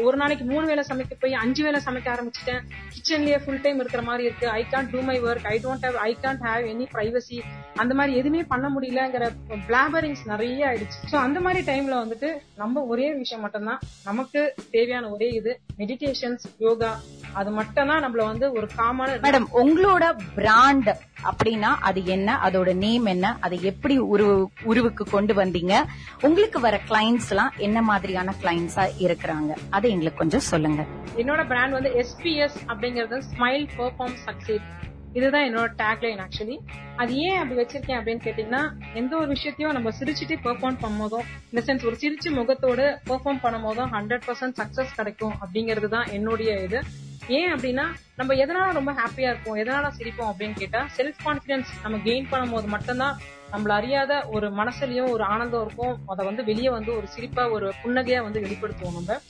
ஒரு 0.06 0.18
நாளைக்கு 0.22 0.46
மூணு 0.52 0.66
வேளை 0.72 0.84
சமைக்க 0.90 1.16
போய் 1.24 1.40
அஞ்சு 1.44 1.62
வேளை 1.68 1.80
சமைக்க 1.88 2.08
ஆரம்பிச்சிட்டேன். 2.16 2.62
கிச்சன்லயே 2.96 3.38
ஃபுல் 3.44 3.62
டைம் 3.66 3.80
இருக்கிற 3.80 4.02
மாதிரி 4.10 4.24
இருக்கு. 4.30 4.48
I 4.60 4.62
can't 4.74 4.92
do 4.96 5.02
my 5.02 5.18
work 5.28 5.48
I 5.54 5.56
don't 5.66 5.86
have 5.88 6.00
I 6.10 6.12
can't 6.26 6.44
have 6.50 6.66
any 6.74 6.88
privacy 6.96 7.40
அந்த 7.84 7.94
மாதிரி 8.00 8.14
எதுவுமே 8.20 8.44
பண்ண 8.54 8.68
முடியலங்கிற 8.76 9.26
பிளாபரிங்ஸ் 9.70 10.24
நிறைய 10.34 10.68
ஆயிடுச்சு. 10.70 11.00
ஸோ 11.12 11.16
அந்த 11.26 11.40
மாதிரி 11.46 11.64
டைம்ல 11.72 11.96
வந்துட்டு 12.04 12.30
நம்ம 12.62 12.84
ஒரே 12.94 13.14
விஷயம் 13.14 13.44
மட்டும்தான். 13.46 13.82
நமக்கு 14.10 14.42
தேவையான 14.76 15.10
ஒரே 15.10 15.30
இது 15.40 15.54
மெடிடேஷன்ஸ் 15.82 16.46
யோகா 16.68 16.92
அது 17.40 17.52
மட்டும் 17.52 17.90
தான் 17.92 18.04
நம்மள 18.04 18.24
வந்து 18.32 18.52
ஒரு 18.58 18.68
காமான 18.78 19.18
மேடம் 19.26 19.48
உங்களோட 19.62 20.06
பிராண்ட் 20.38 20.92
அப்படின்னா 21.30 21.70
அது 21.88 22.00
என்ன? 22.06 22.30
அது 22.46 22.55
அதோட 22.56 22.74
நேம் 22.76 23.06
என்ன 23.06 23.38
அதை 23.42 23.58
எப்படி 23.62 23.98
உருவு 23.98 24.36
உருவுக்கு 24.64 25.04
கொண்டு 25.06 25.34
வந்தீங்க 25.34 25.74
உங்களுக்கு 26.22 26.60
வர 26.60 26.76
கிளைண்ட்ஸ் 26.90 27.30
எல்லாம் 27.30 27.54
என்ன 27.58 27.82
மாதிரியான 27.82 28.34
கிளைண்ட்ஸா 28.42 28.84
இருக்கிறாங்க? 29.06 29.52
அதை 29.70 29.92
எங்களுக்கு 29.92 30.18
கொஞ்சம் 30.18 30.46
சொல்லுங்க. 30.52 30.82
என்னோட 31.18 31.48
பிராண்ட் 31.48 31.72
வந்து 31.72 31.92
எஸ்பிஎஸ் 32.04 32.58
அப்படிங்கறது 32.68 33.18
ஸ்மைல் 33.32 33.66
பெர்ஃபார்ம் 33.78 34.18
சக்சீட் 34.28 34.66
இதுதான் 35.14 35.46
என்னோட 35.48 35.68
டேக்லைன் 35.82 36.22
ஆக்சுவலி 36.24 36.56
அது 36.98 37.14
ஏன் 37.16 37.38
அப்படி 37.38 37.60
வச்சிருக்கேன் 37.62 37.98
அப்படின்னு 38.00 38.24
கேட்டீங்கன்னா 38.26 38.64
எந்த 38.94 39.18
ஒரு 39.18 39.28
விஷயத்தையும் 39.28 39.74
நம்ம 39.74 39.92
சிரிச்சுட்டு 40.00 40.36
பெர்ஃபார்ம் 40.48 40.80
பண்ணும்போதும் 40.82 41.26
இந்த 41.52 41.62
சென்ஸ் 41.68 41.86
ஒரு 41.86 41.98
சிரிச்சு 42.02 42.32
முகத்தோடு 42.32 42.86
பெர்ஃபார்ம் 43.10 43.42
பண்ணும் 43.42 43.62
போதும் 43.62 43.92
ஹண்ட்ரட் 43.94 44.26
பர்சன்ட் 44.28 44.58
சக்சஸ் 44.62 44.96
கிடைக்கும் 44.96 45.36
அப்படிங்கிறது 45.42 45.88
தான் 45.88 46.08
என்னுடைய 46.12 46.64
இது. 46.64 46.82
ஏன் 47.28 47.54
அப்படின்னா 47.54 47.86
நம்ம 48.16 48.34
எதனால 48.34 48.74
ரொம்ப 48.74 48.92
ஹாப்பியா 48.94 49.30
இருப்போம்? 49.30 49.56
எதனால 49.56 49.92
சிரிப்போம் 49.98 50.30
அப்படின்னு 50.32 50.56
கேட்டா 50.56 50.88
செல்ஃப் 50.98 51.22
கான்பிடன்ஸ் 51.26 51.72
நம்ம 51.84 51.98
கெயின் 51.98 52.30
பண்ணும் 52.30 52.52
போது 52.52 52.68
மட்டும்தான் 52.68 53.16
நம்மள 53.52 53.68
அறியாத 53.70 54.26
ஒரு 54.28 54.48
மனசுலயும் 54.50 55.10
ஒரு 55.10 55.24
ஆனந்தம் 55.24 55.62
இருக்கும். 55.62 56.00
அதை 56.06 56.26
வந்து 56.26 56.44
வெளியே 56.44 56.70
வந்து 56.70 56.96
ஒரு 56.96 57.08
சிரிப்பா 57.08 57.50
ஒரு 57.50 57.74
புன்னகையா 57.84 58.22
வந்து 58.22 58.42
வெளிப்படுத்துவோம் 58.42 58.94
நம்ம. 58.94 59.22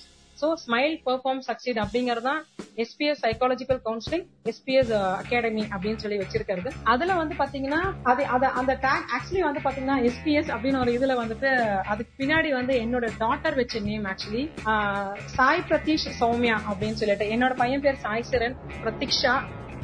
சோ 0.42 0.48
ஸ்மைல் 0.63 0.96
பெர்ஃபார்ம் 1.08 1.42
சக்சீட் 1.48 1.80
அப்படிங்கறது 1.84 2.25
தான் 2.30 2.42
SBS 2.84 3.22
psychological 3.25 3.80
counselling 3.88 4.25
SBS 4.51 4.94
academy 5.22 5.63
அப்படின்னு 5.74 6.01
சொல்லி 6.04 6.18
வச்சிருக்கிறது. 6.24 6.72
அதுல 6.94 7.15
வந்து 7.22 7.36
பாத்தீங்கன்னா 7.42 7.82
அது 8.04 8.25
அத 8.36 8.51
அந்த 8.62 8.74
டேக் 8.88 9.08
ஆக்சுவலி 9.18 9.44
வந்து 9.48 9.63
பாத்தீங்கன்னா 9.65 9.98
எஸ்பிஎஸ் 10.10 10.51
அப்படின்னு 10.56 10.82
ஒரு 10.84 10.94
இதுல 10.98 11.15
வந்துட்டு 11.22 11.51
அதுக்கு 11.94 12.13
பின்னாடி 12.22 12.51
வந்து 12.60 12.75
என்னோட 12.86 13.10
டாட்டர் 13.24 13.60
வச்ச 13.62 13.84
name 13.89 14.08
actually 14.13 14.44
uh, 14.74 15.12
Sai 15.38 15.68
Pradeesh 15.70 16.10
Soumya 16.22 16.58
அப்படின்னு 16.70 17.00
சொல்லிட்டு 17.04 17.27
என்னோட 17.36 17.56
பையன் 17.56 17.86
பேர் 17.86 18.04
சாய் 18.08 18.30
சரண் 18.32 18.58
பிரதீக்ஷா. 18.84 19.36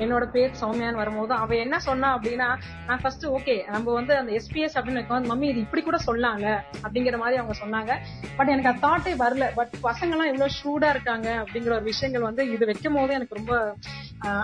என்னோட 0.03 0.25
பேர் 0.35 0.57
சௌமியான்னு 0.61 1.01
வரும்போது 1.01 1.33
அவ 1.41 1.55
என்ன 1.65 1.75
சொன்னா 1.87 2.09
அப்படின்னா 2.15 2.47
நான் 2.87 3.01
ஃபர்ஸ்ட் 3.03 3.25
ஓகே 3.35 3.55
நம்ம 3.73 3.93
வந்து 3.99 4.13
அந்த 4.19 4.31
எஸ்பிஎஸ் 4.39 4.77
அப்படின்னு 4.77 5.01
இருக்கோம் 5.01 5.29
மம்மி 5.31 5.47
இது 5.51 5.59
இப்படி 5.65 5.83
கூட 5.87 5.99
சொன்னாங்க 6.07 6.45
அப்படிங்கிற 6.83 7.17
மாதிரி 7.23 7.39
அவங்க 7.41 7.55
சொன்னாங்க. 7.63 7.91
பட் 8.37 8.51
எனக்கு 8.53 8.71
அந்த 8.71 8.83
தாட்டே 8.87 9.13
வரல. 9.23 9.47
பட் 9.59 9.73
பசங்க 9.87 10.13
எல்லாம் 10.15 10.31
இவ்வளவு 10.31 10.55
ஷூடா 10.59 10.89
இருக்காங்க 10.95 11.29
அப்படிங்கிற 11.41 11.73
ஒரு 11.79 11.87
விஷயங்கள் 11.91 12.27
வந்து 12.29 12.45
இது 12.55 12.69
வைக்கும் 12.71 12.97
போது 12.99 13.17
எனக்கு 13.19 13.39
ரொம்ப 13.39 13.53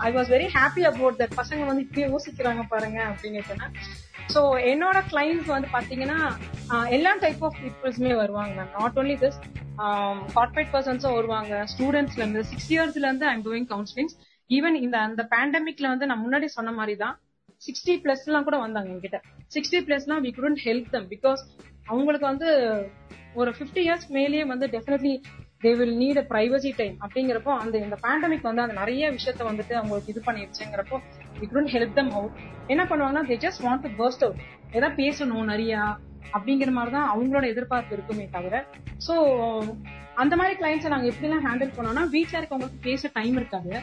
I 0.08 0.12
was 0.18 0.32
very 0.36 0.48
happy 0.58 0.84
about 0.92 1.20
that 1.22 1.38
பசங்க 1.42 1.66
வந்து 1.70 1.86
இப்படியே 1.86 2.08
யோசிக்கிறாங்க 2.14 2.64
பாருங்க 2.74 3.00
அப்படின்னு 3.10 3.72
ஸோ 4.34 4.42
என்னோட 4.72 4.98
கிளைண்ட்ஸ் 5.12 5.52
வந்து 5.54 5.68
பாத்தீங்கன்னா 5.76 6.18
uh, 6.74 6.86
எல்லா 6.96 7.12
டைப் 7.22 7.44
ஆஃப் 7.48 7.60
பீப்புள்ஸுமே 7.62 8.14
வருவாங்க 8.22 8.54
ma'am 8.58 8.74
not 8.80 8.98
only 9.02 9.16
this 9.22 9.38
corporate 10.36 10.72
பர்சன்ஸும் 10.74 11.16
வருவாங்க. 11.18 11.54
ஸ்டூடெண்ட்ஸ்ல 11.74 12.22
இருந்து 12.24 12.42
சிக்ஸ் 12.52 12.72
இயர்ஸ்ல 12.74 13.06
இருந்து 13.08 13.28
ஐம் 13.32 13.44
டூயிங் 13.48 13.68
கவுன்சிலிங்ஸ் 13.74 14.16
ஈவன் 14.50 14.76
இந்த 14.86 14.98
அந்த 15.08 15.22
பேண்டமிக்ல 15.32 15.88
வந்து 15.94 16.08
நான் 16.10 16.24
முன்னாடி 16.26 16.48
சொன்ன 16.58 16.74
மாதிரி 16.80 16.96
தான் 17.04 17.16
சிக்ஸ்டி 17.62 17.94
பிளஸ் 18.04 18.26
எல்லாம் 18.28 18.46
கூட 18.48 18.58
வந்தாங்க 18.64 18.90
என்கிட்ட. 18.94 19.18
Sixty 19.54 19.80
பிளஸ்லாம் 19.88 20.22
we 20.26 20.32
couldn't 20.38 20.58
help 20.66 20.90
them 20.94 21.08
because 21.14 21.42
அவங்களுக்கு 21.92 22.28
வந்து 22.32 22.50
ஒரு 23.40 23.52
ஃபிஃப்டி 23.58 23.82
இயர்ஸ் 23.86 24.08
மேலேயே 24.18 24.44
வந்து 24.52 24.66
definitely 24.76 25.14
they 25.64 25.72
will 25.80 25.96
need 26.02 26.20
a 26.22 26.26
privacy 26.32 26.72
time 26.80 26.96
அப்படிங்கிறப்போ 27.04 27.52
அந்த 27.62 27.76
இந்த 27.86 27.98
பேண்டமிக் 28.06 28.48
வந்து 28.50 28.64
அந்த 28.66 28.76
நிறைய 28.82 29.10
விஷயத்த 29.18 29.44
வந்துட்டு 29.50 29.74
அவங்களுக்கு 29.80 30.12
இது 30.14 30.22
பண்ணிடுச்சுங்கிறப்போ 30.28 30.98
we 31.40 31.48
couldn't 31.52 31.74
help 31.76 31.96
them 32.00 32.12
out 32.18 32.36
என்ன 32.74 32.84
பண்ணுவாங்கன்னா 32.92 33.24
they 33.32 33.38
just 33.46 33.64
want 33.66 33.84
to 33.86 33.92
burst 34.02 34.26
out 34.28 34.42
ஏதாவது 34.76 34.96
பேசணும் 35.02 35.50
நிறையா 35.54 35.82
அப்படிங்கிற 36.36 36.72
மாதிரி 36.78 36.94
தான் 36.98 37.10
அவங்களோட 37.14 37.46
எதிர்பார்ப்பு 37.54 37.96
இருக்குமே 37.98 38.26
தவிர. 38.36 38.56
சோ 39.08 39.14
அந்த 40.24 40.34
மாதிரி 40.40 40.56
கிளைண்ட்ஸை 40.62 40.90
நாங்க 40.94 41.08
எப்படிலாம் 41.12 41.46
ஹேண்டில் 41.48 41.76
பண்ணோம்னா 41.76 42.04
வீட்டில் 42.16 42.40
இருக்கவங்களுக்கு 42.40 42.86
பேச 42.88 43.10
டைம் 43.18 43.36
இருக்காது. 43.42 43.74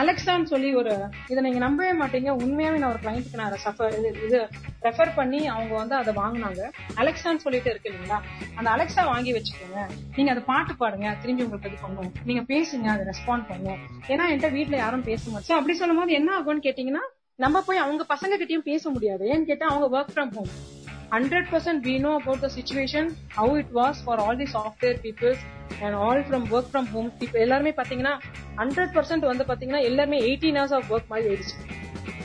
அலெக்சான்னு 0.00 0.50
சொல்லி 0.52 0.70
ஒரு 0.80 0.92
இதை 1.30 1.40
நீங்க 1.46 1.60
நம்பவே 1.64 1.92
மாட்டீங்க. 2.00 2.30
உண்மையாவே 2.44 2.78
நான் 2.82 2.92
ஒரு 2.94 3.00
கிளைண்ட்டுக்கு 3.04 3.40
நான் 3.40 3.56
சஃபர் 3.64 3.94
இது 3.98 4.08
இது 4.26 4.38
ரெஃபர் 4.86 5.12
பண்ணி 5.18 5.40
அவங்க 5.54 5.72
வந்து 5.80 5.94
அதை 6.00 6.12
வாங்கினாங்க. 6.22 6.62
அலெக்சான்னு 7.00 7.44
சொல்லிட்டு 7.44 7.70
இருக்கு 7.72 7.90
இல்லைங்களா? 7.90 8.18
அந்த 8.58 8.68
அலெக்சா 8.74 9.04
வாங்கி 9.12 9.32
வச்சுக்கோங்க. 9.36 9.80
நீங்க 10.16 10.30
அதை 10.34 10.42
பாட்டு 10.50 10.74
பாடுங்க. 10.82 11.10
திரும்பி 11.22 11.44
உங்களுக்கு 11.46 11.70
இது 11.72 11.80
பண்ணும். 11.84 12.12
நீங்க 12.30 12.44
பேசுங்க 12.52 12.88
அதை 12.94 13.04
ரெஸ்பாண்ட் 13.12 13.46
பண்ணும். 13.52 13.80
ஏன்னா 14.12 14.26
என்கிட்ட 14.30 14.50
வீட்டுல 14.58 14.78
யாரும் 14.84 15.06
பேச 15.10 15.22
மாட்டோம் 15.30 15.58
அப்படி 15.60 15.76
சொல்லும் 15.82 16.00
போது 16.02 16.18
என்ன 16.20 16.32
ஆகும்னு 16.38 16.66
கேட்டீங்கன்னா 16.68 17.04
நம்ம 17.44 17.62
போய் 17.68 17.84
அவங்க 17.84 18.02
பசங்க 18.14 18.34
கிட்டயும் 18.42 18.68
பேச 18.70 18.90
முடியாது. 18.90 19.24
ஏன்னு 19.32 19.50
கேட்டா 19.52 19.66
அவங்க 19.72 19.86
work 19.96 20.12
from 20.14 20.34
home 20.36 20.52
hundred 21.14 21.48
percent 21.50 21.82
we 21.88 21.92
know 22.04 22.12
about 22.20 22.40
the 22.44 22.48
situation 22.54 23.08
how 23.36 23.52
it 23.60 23.72
was 23.78 23.98
for 24.04 24.20
all 24.24 24.38
the 24.40 24.46
software 24.54 24.96
peoples 25.04 25.42
and 25.84 25.96
all 26.06 26.22
from 26.28 26.46
work 26.56 26.70
from 26.72 26.88
home 26.94 27.10
இப்போ 27.26 27.38
எல்லாருமே 27.44 27.72
பாத்தீங்கன்னா 27.80 28.14
ஹண்ட்ரட் 28.60 28.92
பர்சன்ட் 28.96 29.26
வந்து 29.30 29.44
பாத்தீங்கன்னா 29.50 29.82
எல்லாருமே 29.90 30.18
எயிட்டீன் 30.28 30.58
ஹவர்ஸ் 30.60 30.74
ஆஃப் 30.78 30.90
ஒர்க் 30.94 31.10
மாதிரி 31.12 31.28
ஆயிடுச்சு. 31.30 31.56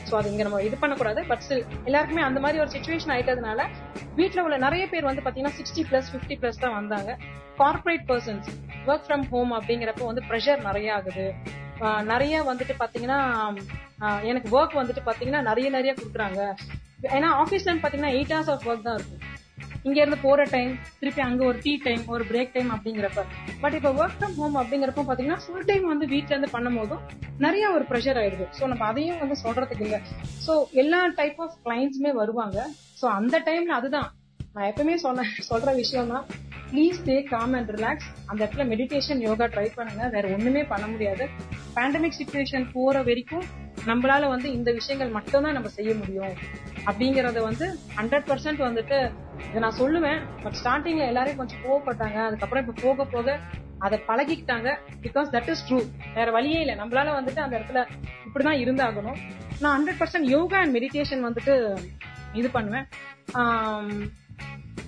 ஸோ 0.08 0.16
அது 0.20 0.30
இங்கே 0.32 0.44
நம்ம 0.48 0.60
இது 0.68 0.76
பண்ணக்கூடாது. 0.82 1.20
பட் 1.30 1.44
ஸ்டில் 1.46 1.64
எல்லாருக்குமே 1.88 2.24
அந்த 2.28 2.38
மாதிரி 2.44 2.60
ஒரு 2.64 2.70
சுச்சுவேஷன் 2.74 3.12
ஆயிட்டதுனால 3.16 3.60
வீட்டில் 4.18 4.44
உள்ள 4.46 4.56
நிறைய 4.66 4.84
பேர் 4.92 5.08
வந்து 5.10 5.24
பாத்தீங்கன்னா 5.26 5.56
சிக்ஸ்டி 5.60 5.84
பிளஸ் 5.90 6.10
ஃபிஃப்டி 6.12 6.36
பிளஸ் 6.42 6.62
தான் 6.64 6.76
வந்தாங்க. 6.80 7.10
Corporate 7.62 8.04
persons 8.10 8.48
work 8.90 9.06
from 9.08 9.26
home 9.32 9.52
அப்படிங்கிறப்ப 9.58 10.04
வந்து 10.10 10.24
ப்ரெஷர் 10.30 10.60
நிறைய 10.68 10.90
ஆகுது. 10.98 11.26
நிறைய 12.12 12.34
வந்துட்டு 12.50 12.74
பாத்தீங்கன்னா 12.82 13.20
எனக்கு 14.30 14.48
ஒர்க் 14.58 14.80
வந்துட்டு 14.82 15.02
பாத்தீங்கன்னா 15.08 15.42
நிறைய 15.50 15.68
நிறைய 15.78 15.92
கொடுக்குறாங்க. 16.00 16.42
ஏன்னா 17.16 17.30
டைம் 17.66 17.82
பாத்தீங்கன்னா 17.84 18.14
எயிட் 18.16 18.32
ஹவர்ஸ் 18.34 18.52
ஆஃப் 18.54 18.66
ஒர்க் 18.68 18.86
தான் 18.88 18.94
இருக்கும். 18.94 19.22
இங்க 19.82 20.00
இருந்து 20.00 20.18
போற 20.24 20.42
டைம் 20.44 20.78
திருப்பி 20.98 21.22
அங்க 21.22 21.44
ஒரு 21.44 21.58
டீ 21.62 21.76
டைம் 21.86 22.02
ஒரு 22.06 22.24
பிரேக் 22.24 22.52
டைம் 22.52 22.70
அப்படிங்கிறப்ப. 22.74 23.22
பட் 23.60 23.74
இப்ப 23.78 23.90
ஒர்க் 24.00 24.16
ஃப்ரம் 24.18 24.36
ஹோம் 24.40 24.56
அப்படிங்கிறப்ப 24.60 25.04
பாத்தீங்கன்னா 25.08 25.38
ஃபுல் 25.44 25.66
டைம் 25.70 25.86
வந்து 25.86 26.06
வீட்ல 26.06 26.34
இருந்து 26.34 26.50
பண்ணும் 26.50 26.76
போதும் 26.76 27.02
நிறைய 27.38 27.70
ஒரு 27.70 27.84
ப்ரெஷர் 27.90 28.20
ஆயிடுது. 28.22 28.46
சோ 28.58 28.66
நம்ம 28.66 28.84
அதையும் 28.84 29.18
வந்து 29.18 29.36
சொல்றதுக்கு 29.44 29.84
இல்ல. 29.88 30.00
சோ 30.46 30.54
எல்லா 30.72 31.06
டைப் 31.20 31.40
ஆஃப் 31.40 31.56
கிளைண்ட்ஸுமே 31.66 32.12
வருவாங்க. 32.12 32.68
சோ 33.00 33.04
அந்த 33.18 33.42
டைம்ல 33.50 33.74
அதுதான். 33.80 34.08
நான் 34.54 34.68
எப்பவுமே 34.70 34.94
சொன்ன 34.94 35.26
சொல்ற 35.50 35.74
விஷயம் 35.74 36.08
தான் 36.08 36.26
please 36.72 36.98
stay 37.04 37.22
calm 37.22 37.54
and 37.58 37.70
relax 37.70 38.08
அந்த 38.26 38.40
இடத்துல 38.44 38.64
மெடிடேஷன் 38.72 39.20
யோகா 39.28 39.44
ட்ரை 39.44 39.66
பண்ணுங்க. 39.74 40.08
வேற 40.08 40.28
ஒண்ணுமே 40.28 40.64
பண்ண 40.64 40.86
முடியாது. 40.86 41.26
பேண்டமிக் 41.76 42.18
சுச்சுவேஷன் 42.20 42.66
போற 42.72 43.02
வரைக்கும் 43.02 43.44
நம்மளால 43.86 44.28
வந்து 44.28 44.52
இந்த 44.52 44.72
விஷயங்கள் 44.72 45.14
மட்டும்தான் 45.16 45.52
நம்ம 45.52 45.68
செய்ய 45.68 45.94
முடியும். 45.94 46.34
அப்படிங்கறத 46.86 47.40
வந்து 47.40 47.66
ஹண்ட்ரட் 47.96 48.28
பர்சன்ட் 48.30 48.62
வந்துட்டு 48.68 48.98
இதை 49.48 49.60
நான் 49.64 49.78
சொல்லுவேன். 49.78 50.20
பட் 50.42 50.56
ஸ்டார்டிங்ல 50.62 51.06
எல்லாரையும் 51.06 51.40
கொஞ்சம் 51.42 51.62
கோவப்பட்டாங்க. 51.66 52.18
அதுக்கப்புறம் 52.28 52.66
இப்ப 52.66 52.80
போக 52.82 53.04
போக 53.04 53.38
அதை 53.78 53.98
பழகிக்கிட்டாங்க. 54.08 54.68
பிகாஸ் 55.02 55.32
தட் 55.34 55.48
இஸ் 55.48 55.64
ட்ரூ 55.68 55.78
வேற 56.14 56.30
வழியே 56.30 56.60
இல்லை. 56.60 56.74
நம்மளால 56.74 57.14
வந்துட்டு 57.18 57.40
அந்த 57.46 57.58
இடத்துல 57.58 57.86
இப்படிதான் 58.26 58.62
இருந்தாகணும். 58.64 59.18
நான் 59.60 59.74
hundred 59.76 60.00
percent 60.02 60.32
yoga 60.36 60.58
and 60.58 60.76
meditation 60.76 61.24
வந்துட்டு 61.28 61.54
இது 62.32 62.50
பண்ணுவேன். 62.50 62.86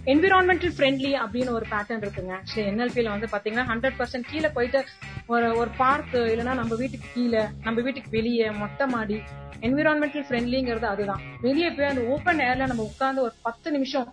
என்விரான்மெண்டல் 0.07 0.73
ஃப்ரெண்ட்லி 0.77 1.11
அப்படின்னு 1.21 1.51
ஒரு 1.51 1.67
பேட்டர்ன் 1.71 2.03
இருக்குங்க. 2.05 2.33
ஆக்சுவலி 2.39 2.65
என்எல்பியில 2.71 3.13
வந்து 3.15 3.29
பாத்தீங்கன்னா 3.33 3.65
ஹண்ட்ரட் 3.71 3.97
பர்சன்ட் 3.99 4.29
கீழே 4.31 4.49
போயிட்டு 4.49 4.81
ஒரு 5.27 5.47
ஒரு 5.57 5.71
பார்க் 5.77 6.15
இல்லைன்னா 6.33 6.55
நம்ம 6.55 6.75
வீட்டுக்கு 6.75 7.09
கீழே 7.15 7.43
நம்ம 7.63 7.81
வீட்டுக்கு 7.81 8.11
வெளியே 8.11 8.51
மொட்டை 8.53 8.87
மாடி 8.87 9.19
என்விரான்மெண்டல் 9.61 10.27
ஃப்ரெண்ட்லிங்கிறது 10.29 10.87
அதுதான். 10.87 11.23
வெளியே 11.41 11.71
போய் 11.71 11.91
அந்த 11.93 12.03
ஓப்பன் 12.07 12.41
ஏர்ல 12.41 12.67
நம்ம 12.67 12.83
உட்கார்ந்து 12.83 13.23
ஒரு 13.23 13.35
பத்து 13.43 13.71
நிமிஷம் 13.71 14.09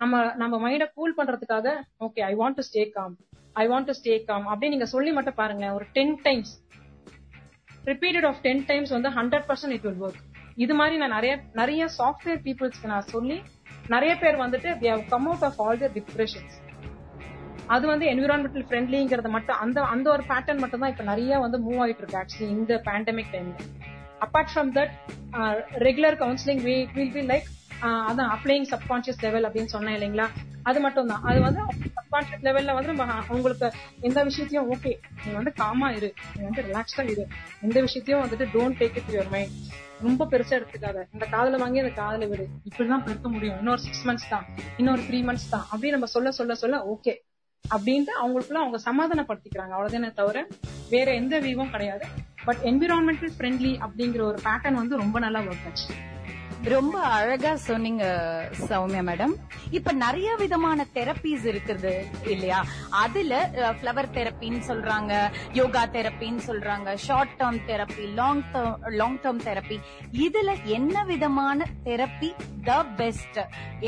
நம்ம 0.00 0.20
நம்ம 0.34 0.54
மைண்ட 0.60 0.86
கூல் 0.94 1.16
பண்றதுக்காக 1.18 1.68
okay 2.00 2.20
I 2.22 2.34
want 2.34 2.58
to 2.58 2.64
stay 2.70 2.84
calm 2.90 3.14
I 3.56 3.66
want 3.68 3.84
to 3.84 3.94
stay 4.00 4.24
calm 4.24 4.46
அப்படின்னு 4.48 4.68
நீங்க 4.68 4.86
சொல்லி 4.86 5.12
மட்டும் 5.12 5.34
பாருங்களேன் 5.34 5.72
ஒரு 5.72 5.86
ten 5.92 6.14
times 6.22 6.52
repeated 7.84 8.26
of 8.26 8.40
ten 8.42 8.64
times 8.66 8.90
வந்து 8.90 9.10
hundred 9.10 9.46
percent 9.48 9.74
it 9.74 9.82
will 9.82 10.02
work 10.02 10.20
இது 10.56 10.74
மாதிரி 10.74 10.96
நான் 10.96 11.10
நிறைய 11.10 11.34
நிறைய 11.52 11.82
சாஃப்ட்வேர் 11.98 12.40
பீப்புள்ஸ்க்கு 12.44 12.86
நான் 12.86 13.08
சொல்லி 13.08 13.36
நிறைய 13.88 14.14
பேர் 14.14 14.36
வந்துட்டு 14.36 14.70
come 15.08 15.26
out 15.26 15.42
of 15.42 15.60
all 15.60 15.78
their 15.78 15.92
depressions 15.92 16.56
அது 17.68 17.86
வந்து 17.86 18.06
என்விரான்மெண்டல் 18.06 18.66
ஃப்ரெண்ட்லிங்கிறத 18.68 19.28
மட்டும் 19.28 19.56
அந்த 19.56 19.80
அந்த 19.84 20.10
ஒரு 20.10 20.22
பேட்டர்ன் 20.22 20.58
மட்டும் 20.58 20.80
தான் 20.80 20.90
இப்ப 20.90 21.02
நிறைய 21.02 21.38
வந்து 21.38 21.58
மூவ் 21.58 21.80
ஆகிட்டு 21.82 21.98
இருக்கு 21.98 22.16
ஆக்சுவலி 22.16 22.50
இந்த 22.50 22.82
பேண்டமிக் 22.86 23.32
டைம்ல 23.32 23.54
apart 24.20 24.50
from 24.50 24.72
that 24.72 24.92
regular 25.74 26.16
counselling 26.16 26.62
will 26.94 27.12
be 27.12 27.22
like 27.22 27.48
அதான் 28.08 28.30
அப்ளைங் 28.30 28.66
சப்கான்சியஸ் 28.72 29.22
லெவல் 29.22 29.44
அப்படின்னு 29.44 29.66
சொன்னேன் 29.66 29.96
இல்லைங்களா? 29.98 30.26
அது 30.62 30.80
மட்டும் 30.80 31.06
தான் 31.06 31.22
அது 31.22 31.40
வந்து 31.40 31.62
சப்கான்சியஸ் 31.96 32.44
லெவல்ல 32.44 32.74
வந்து 32.74 32.92
நம்ம 32.92 33.12
அவங்களுக்கு 33.28 33.72
எந்த 34.00 34.22
விஷயத்தையும் 34.22 34.68
ஓகே 34.70 34.92
நீ 35.26 35.32
வந்து 35.32 35.52
காமா 35.52 35.90
இரு. 35.90 36.14
நீ 36.36 36.42
வந்து 36.44 36.62
ரிலாக்ஸ்டா 36.62 37.10
இரு. 37.10 37.24
எந்த 37.60 37.80
விஷயத்தையும் 37.80 38.22
வந்துட்டு 38.24 38.46
don't 38.54 38.78
take 38.78 38.96
it 38.96 39.10
your 39.10 39.30
mind 39.30 39.56
ரொம்ப 40.00 40.24
பெருசா 40.24 40.54
எடுத்துக்காத. 40.58 41.06
இந்த 41.12 41.26
காதல 41.26 41.56
வாங்கி 41.56 41.78
அந்த 41.78 41.92
காதல 41.92 42.26
விடு. 42.26 42.48
இப்படிதான் 42.64 43.04
பெருக்க 43.04 43.28
முடியும். 43.28 43.58
இன்னொரு 43.58 43.80
சிக்ஸ் 43.80 44.08
மந்த்ஸ் 44.08 44.28
தான். 44.28 44.46
இன்னொரு 44.76 45.02
த்ரீ 45.02 45.18
மந்த்ஸ் 45.24 45.50
தான். 45.50 45.66
அப்படின்னு 45.72 45.90
நம்ம 45.90 46.06
சொல்ல 46.06 46.30
சொல்ல 46.30 46.54
சொல்ல 46.54 46.78
ஓகே 46.84 47.14
அப்படின்ட்டு 47.64 48.12
அவங்களுக்குள்ள 48.22 48.62
அவங்க 48.62 48.78
சமாதானப்படுத்திக்கிறாங்க. 48.78 49.74
அவ்வளவுதானே 49.76 50.12
தவிர 50.12 50.46
வேற 50.90 51.12
எந்த 51.12 51.40
வியூவும் 51.40 51.70
கிடையாது. 51.70 52.06
பட் 52.44 52.56
என்விரான்மெண்டல் 52.64 53.34
ஃப்ரெண்ட்லி 53.38 53.78
அப்படிங்கிற 53.78 54.22
ஒரு 54.22 54.38
பேட்டர்ன் 54.44 54.80
வந்து 54.82 54.96
ரொம்ப 54.96 55.18
நல்லா 55.18 55.40
ஒர்க் 55.40 55.66
ஆச்சு. 55.66 55.88
ரொம்ப 56.70 56.96
அழகா 57.14 57.52
சொன்னீங்க 57.66 58.04
சௌமியா 58.68 59.02
மேடம் 59.08 59.32
இப்ப 59.70 59.92
நிறைய 59.92 60.30
விதமான 60.36 60.86
தெரப்பீஸ் 60.96 61.44
இருக்குது 61.52 61.92
இல்லையா? 62.24 62.58
அதுல 62.90 63.32
பிளவர் 63.80 64.08
தெரப்பின்னு 64.16 64.60
சொல்றாங்க 64.68 65.12
யோகா 65.54 65.82
தெரப்பின்னு 65.96 66.42
சொல்றாங்க 66.46 66.94
short 67.06 67.34
term 67.40 67.60
therapy 67.70 68.04
long 68.20 68.44
term 68.54 68.76
long 69.00 69.18
term 69.24 69.42
therapy 69.48 69.78
இதுல 70.26 70.54
என்ன 70.64 71.04
விதமான 71.04 71.66
தெரப்பி 71.84 72.30
த 72.64 72.72
பெஸ்ட் 72.98 73.38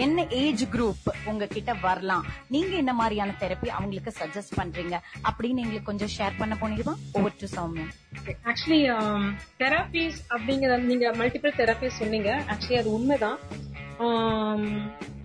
என்ன 0.05 0.27
ஏஜ் 0.43 0.65
குரூப் 0.75 1.05
உங்ககிட்ட 1.27 1.73
வரலாம். 1.83 2.25
நீங்க 2.49 2.73
என்ன 2.77 2.93
மாதிரியான 2.93 3.35
தெரப்பி 3.43 3.69
அவங்களுக்கு 3.69 4.13
சஜஸ்ட் 4.21 4.57
பண்றீங்க? 4.61 4.97
அப்படின்னு 5.29 5.63
எங்களுக்கு 5.65 5.91
கொஞ்சம் 5.91 6.13
ஷேர் 6.17 6.39
பண்ண 6.39 6.55
போனீங்களா? 6.63 6.95
Over 7.13 7.39
to 7.43 7.49
Sowmya. 7.57 7.87
Actually 8.51 8.81
therapies 9.63 10.19
um, 10.21 10.35
அப்படிங்கறது 10.35 10.91
நீங்க 10.91 11.07
மல்டிபிள் 11.21 11.59
தெரப்பி 11.61 11.89
சொன்னீங்க. 12.01 12.31
ஆக்சுவலி 12.65 12.83
அது 12.83 12.91
உண்மைதான். 12.99 13.39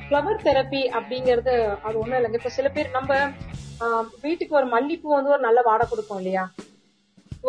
ஃப்ளவர் 0.05 0.39
தெரப்பி 0.47 0.81
அப்படிங்கறது 0.97 1.53
அது 1.87 1.95
ஒண்ணும் 2.01 2.17
இல்லைங்க. 2.19 2.39
இப்ப 2.39 2.51
சில 2.55 2.67
பேர் 2.75 2.97
நம்ம 2.97 3.11
வீட்டுக்கு 4.23 4.53
ஒரு 4.59 4.67
மல்லிப்பூ 4.73 5.09
வந்து 5.17 5.33
ஒரு 5.35 5.43
நல்ல 5.47 5.59
வாடை 5.67 5.85
கொடுப்போம் 5.89 6.19
இல்லையா? 6.21 6.43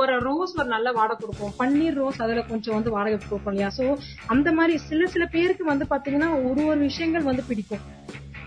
ஒரு 0.00 0.14
ரோஸ் 0.26 0.52
ஒரு 0.60 0.68
நல்ல 0.74 0.88
வாடை 0.98 1.14
கொடுப்போம். 1.22 1.54
பன்னீர் 1.60 1.96
ரோஸ் 2.02 2.20
அதுல 2.24 2.42
கொஞ்சம் 2.50 2.76
வந்து 2.76 2.90
வாடகை 2.96 3.16
கொடுப்போம் 3.20 3.52
இல்லையா? 3.54 3.70
சோ 3.78 3.84
அந்த 4.34 4.48
மாதிரி 4.58 4.74
சில 4.88 5.08
சில 5.14 5.24
பேருக்கு 5.34 5.64
வந்து 5.72 5.86
பாத்தீங்கன்னா 5.92 6.30
ஒரு 6.50 6.62
ஒரு 6.72 6.80
விஷயங்கள் 6.88 7.28
வந்து 7.30 7.44
பிடிக்கும். 7.50 7.82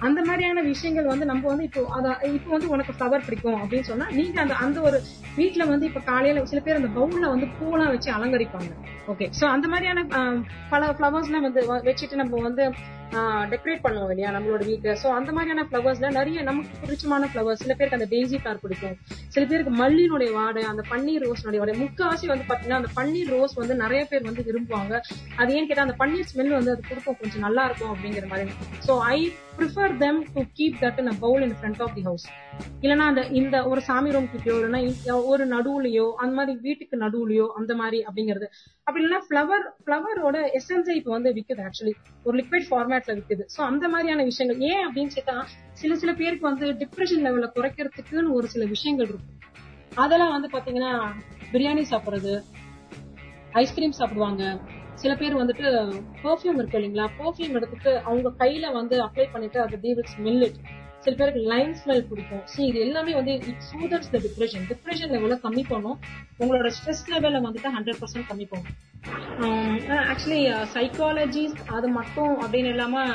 அந்த 0.03 0.19
மாதிரியான 0.27 0.61
விஷயங்கள் 0.69 1.11
வந்து 1.11 1.25
நம்ம 1.25 1.47
வந்து 1.47 1.67
இப்போ 1.69 1.81
அத 1.97 2.07
இப்போ 2.37 2.51
வந்து 2.55 2.69
உனக்கு 2.69 2.95
ஃப்ளவர் 2.97 3.25
பிடிக்கும் 3.27 3.59
அப்படின்னு 3.61 3.89
சொன்னா 3.91 4.07
நீங்க 4.11 4.39
அந்த 4.41 4.55
அந்த 4.65 4.81
ஒரு 4.87 4.97
வீட்டுல 5.37 5.67
வந்து 5.67 5.85
இப்ப 5.85 6.03
காலையில 6.09 6.45
சில 6.51 6.61
பேர் 6.65 6.79
அந்த 6.81 6.91
பவுல்ல 6.97 7.29
வந்து 7.33 7.47
பூலாம் 7.59 7.93
வச்சு 7.93 8.09
அலங்கரிப்பாங்க. 8.17 8.71
ஓகே 9.11 9.25
சோ 9.39 9.45
அந்த 9.55 9.67
மாதிரியான 9.67 10.01
பல 10.11 10.33
பல 10.73 10.91
ஃப்ளவர்ஸ்லாம் 10.97 11.47
வந்து 11.47 11.61
வ- 11.69 11.83
வச்சுட்டு 11.87 12.21
நம்ம 12.21 12.41
வந்து 12.47 12.65
டெக்கரேட் 13.51 13.81
பண்ணுவோம் 13.85 14.11
இல்லையா 14.11 14.29
நம்மளோட 14.35 14.61
வீட்டை. 14.69 14.91
சோ 15.01 15.07
அந்த 15.17 15.31
மாதிரியான 15.35 15.63
ஃப்ளவர்ஸ்ல 15.69 16.07
நிறைய 16.17 16.41
நமக்கு 16.41 16.79
பிடிச்சமான 16.83 17.27
ஃப்ளவர்ஸ் 17.31 17.61
சில 17.63 17.73
பேருக்கு 17.79 17.97
அந்த 17.99 18.07
டெய்ஸி 18.13 18.37
கார் 18.45 18.61
பிடிக்கும். 18.63 18.95
சில 19.35 19.43
பேருக்கு 19.49 19.73
மல்லியினுடைய 19.81 20.29
வாடை 20.37 20.63
அந்த 20.71 20.83
பன்னீர் 20.91 21.25
ரோஸ்னுடைய 21.25 21.61
வாடை. 21.63 21.75
முக்காவாசி 21.83 22.27
வந்து 22.33 22.47
பாத்தீங்கன்னா 22.49 22.79
அந்த 22.81 22.91
பன்னீர் 22.97 23.31
ரோஸ் 23.35 23.53
வந்து 23.61 23.75
நிறைய 23.83 24.01
பேர் 24.11 24.27
வந்து 24.29 24.45
விரும்புவாங்க. 24.47 24.93
அது 25.41 25.49
ஏன்னு 25.57 25.69
கேட்டா 25.71 25.85
அந்த 25.87 25.97
பன்னீர் 26.01 26.29
ஸ்மெல் 26.31 26.53
வந்து 26.57 26.73
அது 26.75 26.83
கொடுக்கும். 26.89 27.19
கொஞ்சம் 27.21 27.45
நல்லா 27.47 27.65
இருக்கும் 27.69 27.93
அப்படிங்கிற 27.93 28.27
மாதிரி. 28.33 28.51
So 28.87 28.95
I 29.15 29.19
prefer 29.57 29.93
them 30.03 30.19
to 30.35 30.41
keep 30.57 30.77
that 30.83 30.99
in 31.01 31.09
bowl 31.23 31.43
in 31.47 31.55
front 31.59 31.81
of 31.85 31.93
the 31.97 32.03
house 32.07 32.25
இல்லைன்னா 32.83 33.05
அந்த 33.11 33.21
இந்த 33.39 33.55
ஒரு 33.71 33.81
சாமி 33.87 34.09
ரூம் 34.15 34.29
கிட்டயோ 34.33 34.55
இல்லைன்னா 34.59 34.79
ஒரு 35.31 35.43
நடுவுலயோ 35.53 36.05
அந்த 36.21 36.33
மாதிரி 36.39 36.53
வீட்டுக்கு 36.67 36.95
நடுவுலயோ 37.03 37.45
அந்த 37.59 37.71
மாதிரி 37.81 37.99
அப்படிங்கிறது. 38.07 38.47
அப்படி 38.87 39.01
இல்லைன்னா 39.03 39.21
ஃபிளவர் 39.27 39.65
ஃபிளவரோட 39.83 40.37
எசன்ஸை 40.59 40.95
இப்போ 40.99 41.11
வந்து 41.17 41.33
விற்குது 41.37 41.63
ஆக்சுவலி 41.67 41.93
ஒரு 42.25 42.35
லிக்விட் 42.41 42.67
ஃபார்மேட்ல 42.69 43.15
விற்குது 43.19 43.45
ஸோ 43.55 43.61
அந்த 43.69 43.85
மாதிரியான 43.93 44.25
விஷயங்கள். 44.31 44.59
ஏன் 44.71 44.83
அப்படின்னு 44.87 45.15
கேட்டா 45.17 45.37
சில 45.81 45.95
சில 46.03 46.13
பேருக்கு 46.21 46.49
வந்து 46.51 46.67
டிப்ரெஷன் 46.81 47.23
லெவலில் 47.27 47.53
குறைக்கிறதுக்குன்னு 47.57 48.35
ஒரு 48.39 48.49
சில 48.55 48.65
விஷயங்கள் 48.75 49.09
இருக்கும். 49.11 49.39
அதெல்லாம் 50.03 50.35
வந்து 50.35 50.49
பாத்தீங்கன்னா 50.55 50.93
பிரியாணி 51.53 51.83
சாப்பிடுறது 51.91 52.35
ஐஸ்கிரீம் 53.61 53.99
சாப்பிடுவாங்க. 53.99 54.43
சில 55.03 55.13
பேர் 55.21 55.41
வந்துட்டு 55.41 55.65
பெர்ஃப்யூம் 56.23 56.59
இருக்கு 56.59 56.77
இல்லைங்களா? 56.79 57.05
பெர்ஃப்யூம் 57.19 57.57
எடுத்துட்டு 57.59 57.91
அவங்க 58.07 58.29
கையில 58.41 58.65
வந்து 58.79 58.95
அப்ளை 59.07 59.27
பண்ணிட்டு 59.33 59.59
அது 59.65 59.81
தே 59.85 59.91
வில் 59.97 60.11
ஸ்மெல் 60.15 60.43
இட் 60.47 60.59
சில 61.05 61.13
பேருக்கு 61.19 61.41
லைம் 61.53 61.71
ஸ்மெல் 61.79 62.05
பிடிக்கும். 62.09 62.43
ஸோ 62.51 62.59
இது 62.67 62.77
எல்லாமே 62.85 63.13
வந்து 63.19 63.33
it 63.51 63.63
soothes 63.69 64.11
the 64.13 64.19
depression 64.25 64.65
depression 64.69 65.11
லெவலில் 65.15 65.41
கம்மி 65.45 65.63
பண்ணும்? 65.71 65.97
உங்களோட 66.41 66.69
ஸ்ட்ரெஸ் 66.77 67.03
லெவலில் 67.13 67.45
வந்துட்டு 67.47 67.71
ஹண்ட்ரட் 67.77 67.99
பர்சன்ட் 68.01 68.27
கம்மி 68.29 68.45
பண்ணும். 68.51 68.75
ஆக்சுவலி 70.11 70.41
சைக்காலஜி 70.75 71.43
அது 71.77 71.87
மட்டும் 71.97 72.33
அப்படின்னு 72.43 72.69
இல்லாமல் 72.75 73.11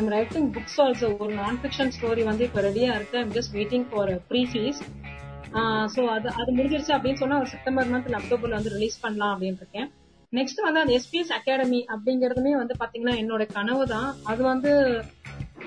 ஐம் 0.00 0.10
ரைட்டிங் 0.16 0.48
புக்ஸ் 0.56 0.78
ஆல்சோ 0.84 1.08
ஒரு 1.24 1.32
நான் 1.40 1.58
ஃபிக்ஷன் 1.62 1.92
ஸ்டோரி 1.96 2.24
வந்து 2.30 2.46
இப்போ 2.48 2.62
ரெடியாக 2.68 2.98
இருக்கு. 2.98 3.18
I'm 3.22 3.34
just 3.38 3.54
waiting 3.58 3.86
for 3.90 4.12
free 4.30 4.42
fees 4.52 4.82
so 5.94 6.02
அது 6.16 6.28
அது 6.42 6.50
முடிஞ்சிருச்சு 6.58 6.94
அப்படின்னு 6.98 7.22
சொன்னால் 7.22 7.50
செப்டம்பர் 7.54 7.90
மந்த் 7.94 8.16
அக்டோபர்ல 8.20 8.58
வந்து 8.60 8.74
ரிலீஸ் 8.76 9.02
பண்ணலாம் 9.06 9.34
அப்படின்னு 9.34 9.60
இருக்கேன். 9.64 9.90
நெக்ஸ்ட் 10.36 10.64
வந்து 10.66 10.80
அந்த 10.82 10.92
எஸ்பிஎஸ் 10.98 11.32
அகாடமி 11.38 11.80
அப்படிங்கறதுமே 11.94 12.52
வந்து 12.60 12.74
பாத்தீங்கன்னா 12.82 13.16
என்னோட 13.22 13.42
கனவு 13.56 13.84
தான். 13.94 14.10
அது 14.30 14.42
வந்து 14.52 14.70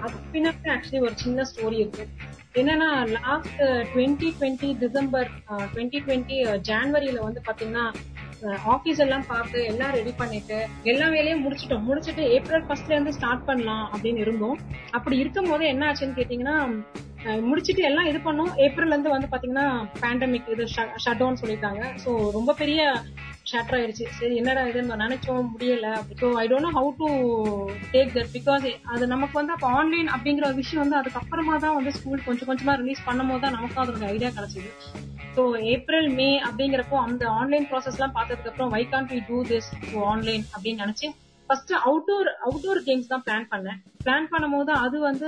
அது 0.05 0.15
பின்னாடி 0.33 0.69
ஆக்சுவலி 0.75 1.01
ஒரு 1.07 1.15
சின்ன 1.23 1.45
ஸ்டோரி 1.51 1.77
இருக்கு. 1.83 2.05
என்னன்னா 2.59 2.89
last 3.17 3.61
twenty 3.93 4.29
twenty 4.37 4.69
December 4.83 5.29
twenty 5.73 5.99
twenty 6.05 6.37
ஜான்வரியில 6.69 7.21
வந்து 7.27 7.41
பாத்தீங்கன்னா 7.47 7.85
ஆபீஸ் 8.73 9.01
எல்லாம் 9.03 9.27
பார்த்து 9.31 9.59
எல்லாம் 9.71 9.93
ரெடி 9.97 10.11
பண்ணிட்டு 10.21 10.57
எல்லா 10.91 11.05
வேலையும் 11.15 11.43
முடிச்சிட்டோம். 11.45 11.85
முடிச்சிட்டு 11.89 12.23
ஏப்ரல் 12.37 12.65
ஃபர்ஸ்ட்ல 12.67 12.95
இருந்து 12.95 13.15
ஸ்டார்ட் 13.17 13.47
பண்ணலாம் 13.49 13.85
அப்படின்னு 13.93 14.23
இருந்தோம். 14.25 14.57
அப்படி 14.97 15.15
இருக்கும் 15.23 15.49
போது 15.51 15.65
என்ன 15.73 15.85
ஆச்சுன்னு 15.89 16.17
கேட்டீங்கன்னா 16.19 16.57
முடிச்சிட்டு 17.49 17.83
எல்லாம் 17.89 18.09
இது 18.09 18.19
பண்ணோம். 18.25 18.51
ஏப்ரல் 18.65 18.93
இருந்து 18.93 19.13
வந்து 19.13 19.29
பாத்தீங்கன்னா 19.33 19.67
பேண்டமிக் 20.01 20.51
இது 20.55 20.65
ஷட் 21.03 21.21
டவுன் 21.21 21.41
சொல்லிட்டாங்க. 21.43 21.83
ஸோ 22.03 22.09
ரொம்ப 22.37 22.53
பெரிய 22.61 22.81
ஷேட்டர் 23.49 23.77
ஆயிடுச்சு 23.77 24.05
சரி 24.19 24.35
என்னடா 24.41 24.61
இது 24.69 24.83
நம்ம 24.83 24.95
நினைச்சோம் 25.03 25.49
முடியல. 25.53 25.87
So 26.19 26.27
I 26.41 26.45
don't 26.51 26.67
know 26.67 26.71
how 26.77 26.91
to 27.01 27.07
take 27.93 28.13
that 28.15 28.31
because 28.35 28.63
அது 28.93 29.03
நமக்கு 29.13 29.35
வந்து 29.39 29.53
அப்போ 29.55 29.67
ஆன்லைன் 29.79 30.09
அப்படிங்கிற 30.15 30.45
ஒரு 30.49 30.57
விஷயம் 30.61 30.83
வந்து 30.83 30.99
அதுக்கப்புறமா 31.01 31.55
தான் 31.65 31.75
வந்து 31.77 31.93
ஸ்கூல் 31.97 32.25
கொஞ்சம் 32.27 32.49
கொஞ்சமா 32.51 32.75
ரிலீஸ் 32.81 33.05
பண்ணும் 33.09 33.29
போது 33.31 33.43
தான் 33.45 33.55
நமக்கும் 33.57 33.83
அதோட 33.83 34.07
ஐடியா 34.13 34.31
கிடைச்சிது. 34.37 34.71
ஸோ 35.35 35.43
ஏப்ரல் 35.73 36.09
மே 36.19 36.29
அப்படிங்கிறப்போ 36.47 36.97
அந்த 37.07 37.23
ஆன்லைன் 37.39 37.67
ப்ராசஸ் 37.69 37.97
எல்லாம் 37.97 38.15
பார்த்ததுக்கு 38.17 38.51
அப்புறம் 38.51 38.73
why 38.75 38.83
can't 38.93 39.13
we 39.13 39.19
do 39.29 39.39
this 39.51 39.69
online 40.11 40.43
அப்படின்னு 40.53 40.83
நினைச்சு 40.85 41.07
ஃபர்ஸ்ட் 41.49 41.73
அவுட்டோர் 41.87 42.29
அவுட்டோர் 42.45 42.79
கேம்ஸ் 42.85 43.11
தான் 43.11 43.23
பிளான் 43.25 43.47
பண்ணேன். 43.51 43.79
பிளான் 44.05 44.31
பண்ணும்போது 44.31 44.71
அது 44.85 44.97
வந்து 45.09 45.27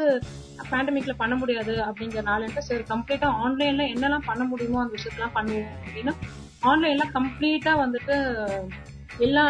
பேண்டமிக்ல 0.71 1.13
பண்ண 1.19 1.33
முடியாது 1.41 1.73
அப்படிங்கிறனால 1.87 2.47
சரி 2.69 2.83
கம்ப்ளீட்டா 2.93 3.29
ஆன்லைன்ல 3.43 3.85
என்னெல்லாம் 3.93 4.27
பண்ண 4.31 4.43
முடியுமோ 4.51 4.81
அந்த 4.83 4.95
விஷயத்தெல்லாம் 4.97 5.37
பண்ணுவோம் 5.37 5.71
அப்படின்னா 5.77 6.13
ஆன்லைன்ல 6.69 7.05
கம்ப்ளீட்டா 7.17 7.73
வந்துட்டு 7.83 8.15
எல்லா 9.25 9.43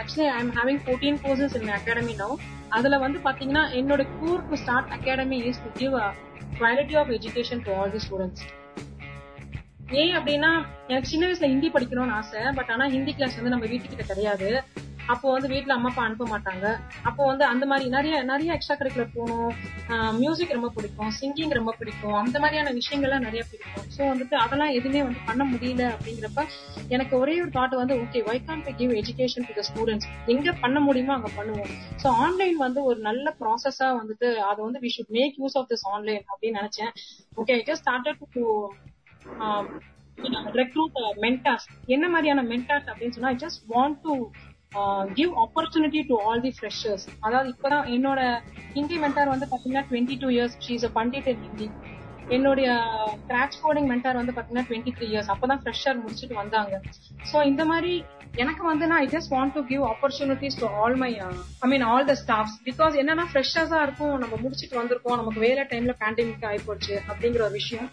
actually 0.00 0.28
I 0.34 0.38
am 0.44 0.52
having 0.58 0.82
fourteen 0.84 1.18
courses 1.24 1.56
in 1.60 1.74
academy 1.78 2.14
no 2.22 2.28
அதுல 2.76 2.98
வந்து 3.04 3.18
பாத்தீங்கன்னா 3.26 3.64
என்னோட 3.80 4.02
கூர் 4.20 4.46
to 4.50 4.56
start 4.62 4.92
academy 4.96 5.38
is 5.50 5.62
to 5.64 5.70
give 5.80 5.94
quality 6.60 6.96
of 7.02 7.12
education 7.18 7.62
to 7.66 7.72
all 7.78 7.92
the 7.96 8.00
students 8.06 8.44
ஏன் 10.00 10.14
அப்படின்னா 10.18 10.50
எனக்கு 10.90 11.10
சின்ன 11.10 11.24
வயசுல 11.26 11.48
ஹிந்தி 11.52 11.68
படிக்கணும்னு 11.74 12.16
ஆசை 12.20 12.40
பட் 12.58 12.70
ஆனா 12.74 12.84
ஹிந்தி 12.94 13.12
கிளாஸ் 13.18 13.36
வந்து 13.38 13.52
நம்ம 13.54 13.66
வீட்டுக்கிட்ட 13.72 14.04
கிடையாது. 14.12 14.48
அப்போ 15.12 15.26
வந்து 15.34 15.48
வீட்டுல 15.52 15.74
அம்மா 15.74 15.90
அப்பா 15.90 16.04
அனுப்ப 16.06 16.24
மாட்டாங்க. 16.32 16.66
அப்போ 17.08 17.22
வந்து 17.30 17.44
அந்த 17.50 17.64
மாதிரி 17.70 17.86
நிறைய 17.96 18.14
நிறைய 18.30 18.56
எக்ஸ்ட்ரா 18.56 18.76
கரிக்குலர் 18.78 19.14
போகணும். 19.16 19.52
மியூசிக் 20.20 20.54
ரொம்ப 20.56 20.68
பிடிக்கும் 20.76 21.10
சிங்கிங் 21.18 21.52
ரொம்ப 21.58 21.72
பிடிக்கும் 21.80 22.16
அந்த 22.20 22.36
மாதிரியான 22.42 22.72
விஷயங்கள்லாம் 22.78 23.24
நிறைய 23.26 23.42
பிடிக்கும். 23.50 23.86
ஸோ 23.96 24.00
வந்துட்டு 24.12 24.36
அதெல்லாம் 24.44 24.72
எதுவுமே 24.78 25.02
வந்து 25.08 25.20
பண்ண 25.28 25.42
முடியல 25.52 25.82
அப்படிங்கிறப்ப 25.94 26.44
எனக்கு 26.96 27.14
ஒரே 27.20 27.34
ஒரு 27.42 27.50
தாட் 27.56 27.76
வந்து 27.82 27.96
okay 28.04 28.22
why 28.28 28.36
can 28.48 28.64
give 28.80 28.94
education 29.02 29.46
to 29.48 29.54
the 29.58 29.64
students 29.68 30.08
எங்க 30.34 30.54
பண்ண 30.64 30.80
முடியுமோ 30.86 31.14
அங்க 31.18 31.30
பண்ணுவோம். 31.38 31.70
ஸோ 32.02 32.08
ஆன்லைன் 32.24 32.58
வந்து 32.66 32.82
ஒரு 32.90 32.98
நல்ல 33.08 33.34
ப்ராசஸா 33.42 33.90
வந்துட்டு 34.00 34.30
அதை 34.48 34.58
வந்து 34.66 34.82
we 34.86 34.92
should 34.96 35.14
make 35.18 35.38
use 35.42 35.58
of 35.60 35.70
this 35.72 35.86
online 35.94 36.24
அப்படின்னு 36.32 36.60
நினைச்சேன். 36.62 36.92
Okay 37.42 37.56
just 37.70 37.84
started 37.86 38.26
to 38.36 38.44
recruit 40.60 40.98
mentors 41.24 41.64
என்ன 41.94 42.04
மாதிரியான 42.12 42.44
மென்டாஸ் 42.52 42.86
அப்படின்னு 42.90 43.16
சொன்னா 43.16 43.32
just 43.42 43.62
want 43.72 43.98
to 44.06 44.14
give 45.18 45.32
opportunity 45.44 46.00
to 46.10 46.16
all 46.28 46.42
the 46.46 46.52
freshers 46.58 47.06
அதாவது 47.26 47.48
இப்பதான் 47.54 47.86
என்னோட 47.96 48.20
ஹிந்தி 48.76 48.96
மென்டார் 49.04 49.32
வந்து 49.34 49.46
பாத்தீங்கன்னா 49.52 49.84
twenty 49.90 50.16
two 50.24 50.30
years 50.36 50.56
she's 50.66 50.86
a 50.88 50.92
pandit 50.98 51.30
in 51.32 51.42
Hindi 51.46 51.68
என்னுடைய 52.36 52.68
கிராச் 53.28 53.56
கோடிங் 53.64 53.88
மென்டார் 53.92 54.20
வந்து 54.20 54.34
பாத்தீங்கன்னா 54.36 54.66
டுவெண்ட்டி 54.68 54.92
த்ரீ 54.96 55.06
இயர்ஸ் 55.12 55.30
அப்பதான் 55.34 55.60
ஃப்ரெஷர் 55.62 56.00
முடிச்சுட்டு 56.02 56.36
வந்தாங்க. 56.42 56.74
சோ 57.30 57.36
இந்த 57.50 57.64
மாதிரி 57.64 57.92
எனக்கு 58.42 58.62
வந்து 58.70 58.84
நான் 58.90 59.02
I 59.04 59.08
just 59.14 59.32
want 59.34 59.54
to 59.56 59.60
give 59.70 59.84
opportunities 59.92 60.58
to 60.62 60.66
all 60.80 60.96
my 61.02 61.10
I 61.64 61.68
mean 61.72 61.84
all 61.92 62.08
the 62.10 62.16
staffs 62.22 62.56
because 62.68 62.94
என்னன்னா 63.02 63.26
ஃப்ரெஷர்ஸா 63.30 63.80
இருக்கும். 63.86 64.16
நம்ம 64.22 64.34
முடிச்சுட்டு 64.42 64.80
வந்திருக்கோம். 64.80 65.18
நமக்கு 65.22 65.40
வேலை 65.46 65.64
டைம்ல 65.72 65.94
பேண்டமிக் 66.02 66.48
ஆயிப்போச்சு 66.50 66.94
அப்படிங்கிற 67.10 67.42
ஒரு 67.48 67.56
விஷயம். 67.62 67.88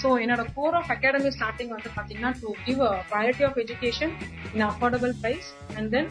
ஸோ 0.00 0.08
என்னோட 0.22 0.42
கோர் 0.56 0.76
ஆஃப் 0.80 0.90
அகாடமி 0.94 1.30
ஸ்டார்டிங் 1.36 1.74
வந்து 1.76 1.90
பார்த்தீங்கன்னா 1.96 2.32
to 2.40 2.48
give 2.66 2.80
quality 3.12 3.44
of 3.48 3.58
education 3.64 4.12
in 4.54 4.66
affordable 4.70 5.14
price 5.22 5.48
and 5.76 5.90
then 5.94 6.08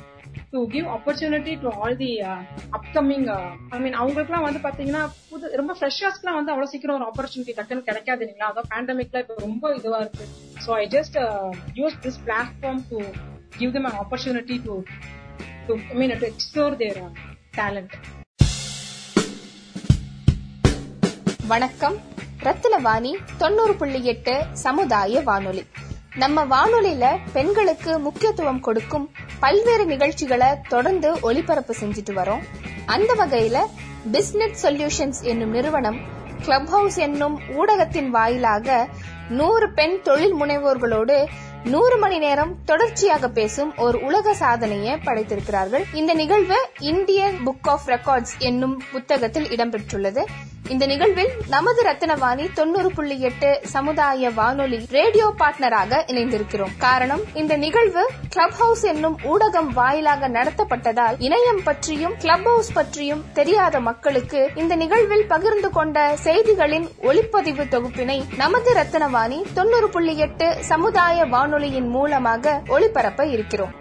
to 0.53 0.59
give 0.73 0.87
opportunity 0.95 1.53
to 1.63 1.69
all 1.81 1.97
the 2.03 2.09
upcoming 2.77 3.27
I 3.75 3.79
mean 3.85 3.97
அவங்களுக்குலாம் 4.01 4.47
வந்து 4.47 4.61
பாத்தீங்கன்னா 4.65 5.03
புது 5.29 5.51
ரொம்ப 5.61 5.75
ஃப்ரெஷர்ஸ்க்குலாம் 5.79 6.37
வந்து 6.39 6.53
அவ்வளவு 6.53 6.71
சீக்கிரம் 6.73 6.97
ஒரு 6.99 7.07
ஆப்பர்ச்சுனிட்டி 7.09 7.55
டக்குன்னு 7.59 7.87
கிடைக்காது 7.89 8.23
இல்லைங்களா? 8.23 8.49
அதான் 8.51 8.69
பேண்டமிக்ல 8.73 9.21
இப்போ 9.23 9.37
ரொம்ப 9.39 9.73
இதுவா 9.75 9.99
இருக்கு. 10.05 10.27
So 10.65 10.71
I 10.81 10.85
just 10.97 11.17
use 11.81 11.97
this 12.05 12.19
platform 12.27 12.83
to 12.91 12.99
give 13.57 13.73
them 13.77 13.89
an 13.91 13.97
opportunity 14.03 14.57
to 14.67 14.75
to 15.67 15.75
mean 15.75 15.97
mean 15.99 16.19
to 16.19 16.27
explore 16.33 16.73
their 16.81 16.97
uh, 16.97 17.09
வணக்கம். 21.51 21.97
ரத்தினவாணி 22.43 23.15
தொண்ணூறு 23.37 23.73
புள்ளி 23.73 24.05
எட்டு 24.05 24.45
சமுதாய 24.53 25.21
வானொலி. 25.21 25.65
நம்ம 26.15 26.45
வானொலியில 26.45 27.17
பெண்களுக்கு 27.33 27.99
முக்கியத்துவம் 27.99 28.59
கொடுக்கும் 28.59 29.11
பல்வேறு 29.39 29.85
நிகழ்ச்சிகளை 29.85 30.47
தொடர்ந்து 30.69 31.19
ஒளிபரப்பு 31.21 31.75
செஞ்சுட்டு 31.79 32.13
வரோம். 32.15 32.39
அந்த 32.85 33.13
வகையில 33.13 33.57
பிஸ்னஸ் 34.11 34.55
சொல்யூஷன்ஸ் 34.61 35.21
என்னும் 35.21 35.49
நிறுவனம் 35.49 35.99
கிளப் 36.41 36.67
ஹவுஸ் 36.67 36.97
என்னும் 36.97 37.39
ஊடகத்தின் 37.57 38.09
வாயிலாக 38.09 38.87
நூறு 39.29 39.73
பெண் 39.73 40.01
தொழில் 40.01 40.35
முனைவோர்களோடு 40.35 41.25
நூறு 41.67 41.97
மணி 41.97 42.17
நேரம் 42.17 42.55
தொடர்ச்சியாக 42.65 43.29
பேசும் 43.29 43.77
ஒரு 43.77 44.01
உலக 44.01 44.33
சாதனையை 44.33 44.97
படைத்திருக்கிறார்கள். 45.05 45.83
இந்த 45.93 46.13
நிகழ்வு 46.13 46.69
இந்தியன் 46.79 47.37
புக் 47.45 47.69
ஆஃப் 47.69 47.87
ரெக்கார்ட்ஸ் 47.87 48.35
என்னும் 48.39 48.81
புத்தகத்தில் 48.91 49.47
இடம்பெற்றுள்ளது. 49.47 50.23
இந்த 50.69 50.85
நிகழ்வில் 50.85 51.29
நமது 51.49 51.83
ரத்தினவாணி 51.83 52.53
தொண்ணூறு 52.53 52.91
புள்ளி 52.91 53.19
எட்டு 53.19 53.59
சமுதாய 53.63 54.29
வானொலி 54.29 54.87
ரேடியோ 54.89 55.33
பார்ட்னராக 55.37 56.01
இணைந்திருக்கிறோம். 56.07 56.73
காரணம் 56.77 57.21
இந்த 57.33 57.57
நிகழ்வு 57.57 58.09
கிளப் 58.29 58.51
ஹவுஸ் 58.51 58.83
என்னும் 58.83 59.17
ஊடகம் 59.23 59.69
வாயிலாக 59.73 60.29
நடத்தப்பட்டதால் 60.29 61.15
இணையம் 61.19 61.63
பற்றியும் 61.63 62.15
கிளப் 62.17 62.43
ஹவுஸ் 62.43 62.73
பற்றியும் 62.73 63.23
தெரியாத 63.33 63.79
மக்களுக்கு 63.79 64.51
இந்த 64.55 64.75
நிகழ்வில் 64.75 65.25
பகிர்ந்து 65.27 65.69
கொண்ட 65.69 66.15
செய்திகளின் 66.23 66.87
ஒளிப்பதிவு 67.01 67.65
தொகுப்பினை 67.75 68.23
நமது 68.37 68.73
ரத்தினவாணி 68.73 69.41
தொண்ணூறு 69.53 69.89
புள்ளி 69.89 70.17
எட்டு 70.17 70.63
சமுதாய 70.63 71.25
வானொலி 71.25 71.55
வானொலியின் 71.57 71.87
மூலமாக 71.87 72.61
ஒளிபரப்ப 72.67 73.21
இருக்கிறோம். 73.35 73.71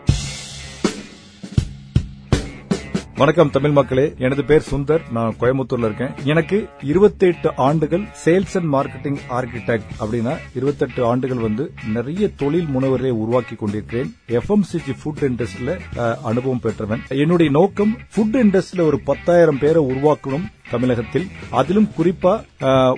வணக்கம் 3.16 3.50
தமிழ் 3.50 3.74
மக்களே 3.78 4.14
எனது 4.18 4.44
பேர் 4.44 4.68
சுந்தர் 4.70 5.02
நான் 5.10 5.36
கோயம்புத்தூர்ல 5.40 5.88
இருக்கேன். 5.88 6.14
எனக்கு 6.32 6.58
28 6.92 7.52
ஆண்டுகள் 7.66 8.04
சேல்ஸ் 8.24 8.56
அண்ட் 8.58 8.70
மார்க்கெட்டிங் 8.74 9.18
ஆர்கிடெக்ட் 9.38 9.92
அப்படின்னா 10.00 10.34
28 10.60 11.04
ஆண்டுகள் 11.10 11.44
வந்து 11.46 11.72
நிறைய 11.96 12.28
தொழில் 12.42 12.68
முனைவரை 12.74 13.12
உருவாக்கி 13.22 13.54
கொண்டிருக்கிறேன். 13.54 14.10
எஃப்எம்சிஜி 14.38 14.94
ஃபுட் 15.02 15.24
இண்டஸ்ட்ரியில 15.28 15.74
அனுபவம் 16.22 16.60
பெற்றவன். 16.60 17.02
என்னுடைய 17.08 17.52
நோக்கம் 17.60 17.94
ஃபுட் 18.14 18.38
இண்டஸ்ட்ரியில 18.44 18.86
ஒரு 18.90 19.00
பத்தாயிரம் 19.00 19.58
பேரை 19.58 19.82
உருவாக்கணும். 19.92 20.46
தமிழகத்தில். 20.70 21.26
அதிலும் 21.60 21.88
குறிப்பா 21.98 22.32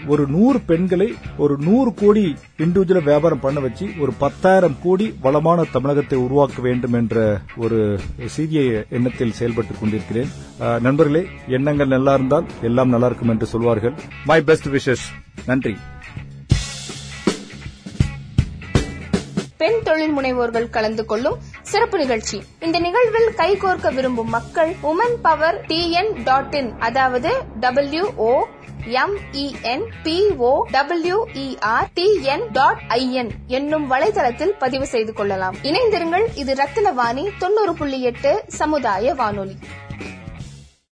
ஒரு 0.07 0.27
நூறு 0.37 0.61
பெண்களை 0.71 1.09
ஒரு 1.45 1.55
நூறு 1.67 1.91
கோடி 1.95 2.25
இண்டிவிஜுவல 2.59 3.03
வியாபாரம் 3.03 3.43
பண்ண 3.45 3.61
வச்சு 3.61 3.87
ஒரு 3.99 4.13
பத்தாயிரம் 4.25 4.77
கோடி 4.83 5.07
வளமான 5.27 5.65
தமிழகத்தை 5.77 6.19
உருவாக்க 6.19 6.63
வேண்டும் 6.63 6.97
என்ற 7.01 7.41
ஒரு 7.57 7.79
சீரிய 8.37 8.85
எண்ணத்தில் 8.99 9.37
செயல்பட்டுக் 9.41 9.81
கொண்டிருக்கிறேன். 9.81 10.33
நண்பர்களே 10.81 11.23
எண்ணங்கள் 11.59 11.95
நல்லா 11.97 12.15
இருந்தால் 12.15 12.49
எல்லாம் 12.71 12.93
நல்லா 12.95 13.07
இருக்கும் 13.07 13.35
என்று 13.37 13.47
சொல்வார்கள். 13.55 13.95
மை 14.25 14.41
பெஸ்ட் 14.43 14.69
விஷஸ் 14.77 15.07
நன்றி. 15.47 15.75
பெண் 19.59 19.83
தொழில் 19.83 20.17
முனைவோர்கள் 20.19 20.71
கலந்து 20.71 21.05
கொள்ளும் 21.05 21.39
சிறப்பு 21.63 21.99
நிகழ்ச்சி. 21.99 22.43
இந்த 22.61 22.79
நிகழ்வில் 22.79 23.31
கைகோர்க்க 23.37 23.93
விரும்பும் 23.95 24.29
மக்கள் 24.29 24.71
women 24.83 25.17
power 25.23 25.65
TN 25.67 26.23
dot 26.23 26.55
in 26.55 26.71
அதாவது 26.79 27.31
W 27.61 28.05
O 28.17 28.31
M E N 29.05 29.85
P O 30.05 30.53
W E R 30.73 31.89
TN 31.95 32.47
dot 32.53 32.81
I N 32.89 33.31
என்னும் 33.47 33.91
வலைதளத்தில் 33.91 34.55
பதிவு 34.59 34.87
செய்து 34.87 35.13
கொள்ளலாம். 35.13 35.57
இணைந்திருங்கள் 35.63 36.27
இது 36.35 36.55
ரத்தினவாணி 36.55 37.27
தொண்ணூறு 37.39 37.75
புள்ளி 37.75 38.03
எட்டு 38.03 38.45
சமுதாய 38.47 39.15
வானொலி. 39.15 39.59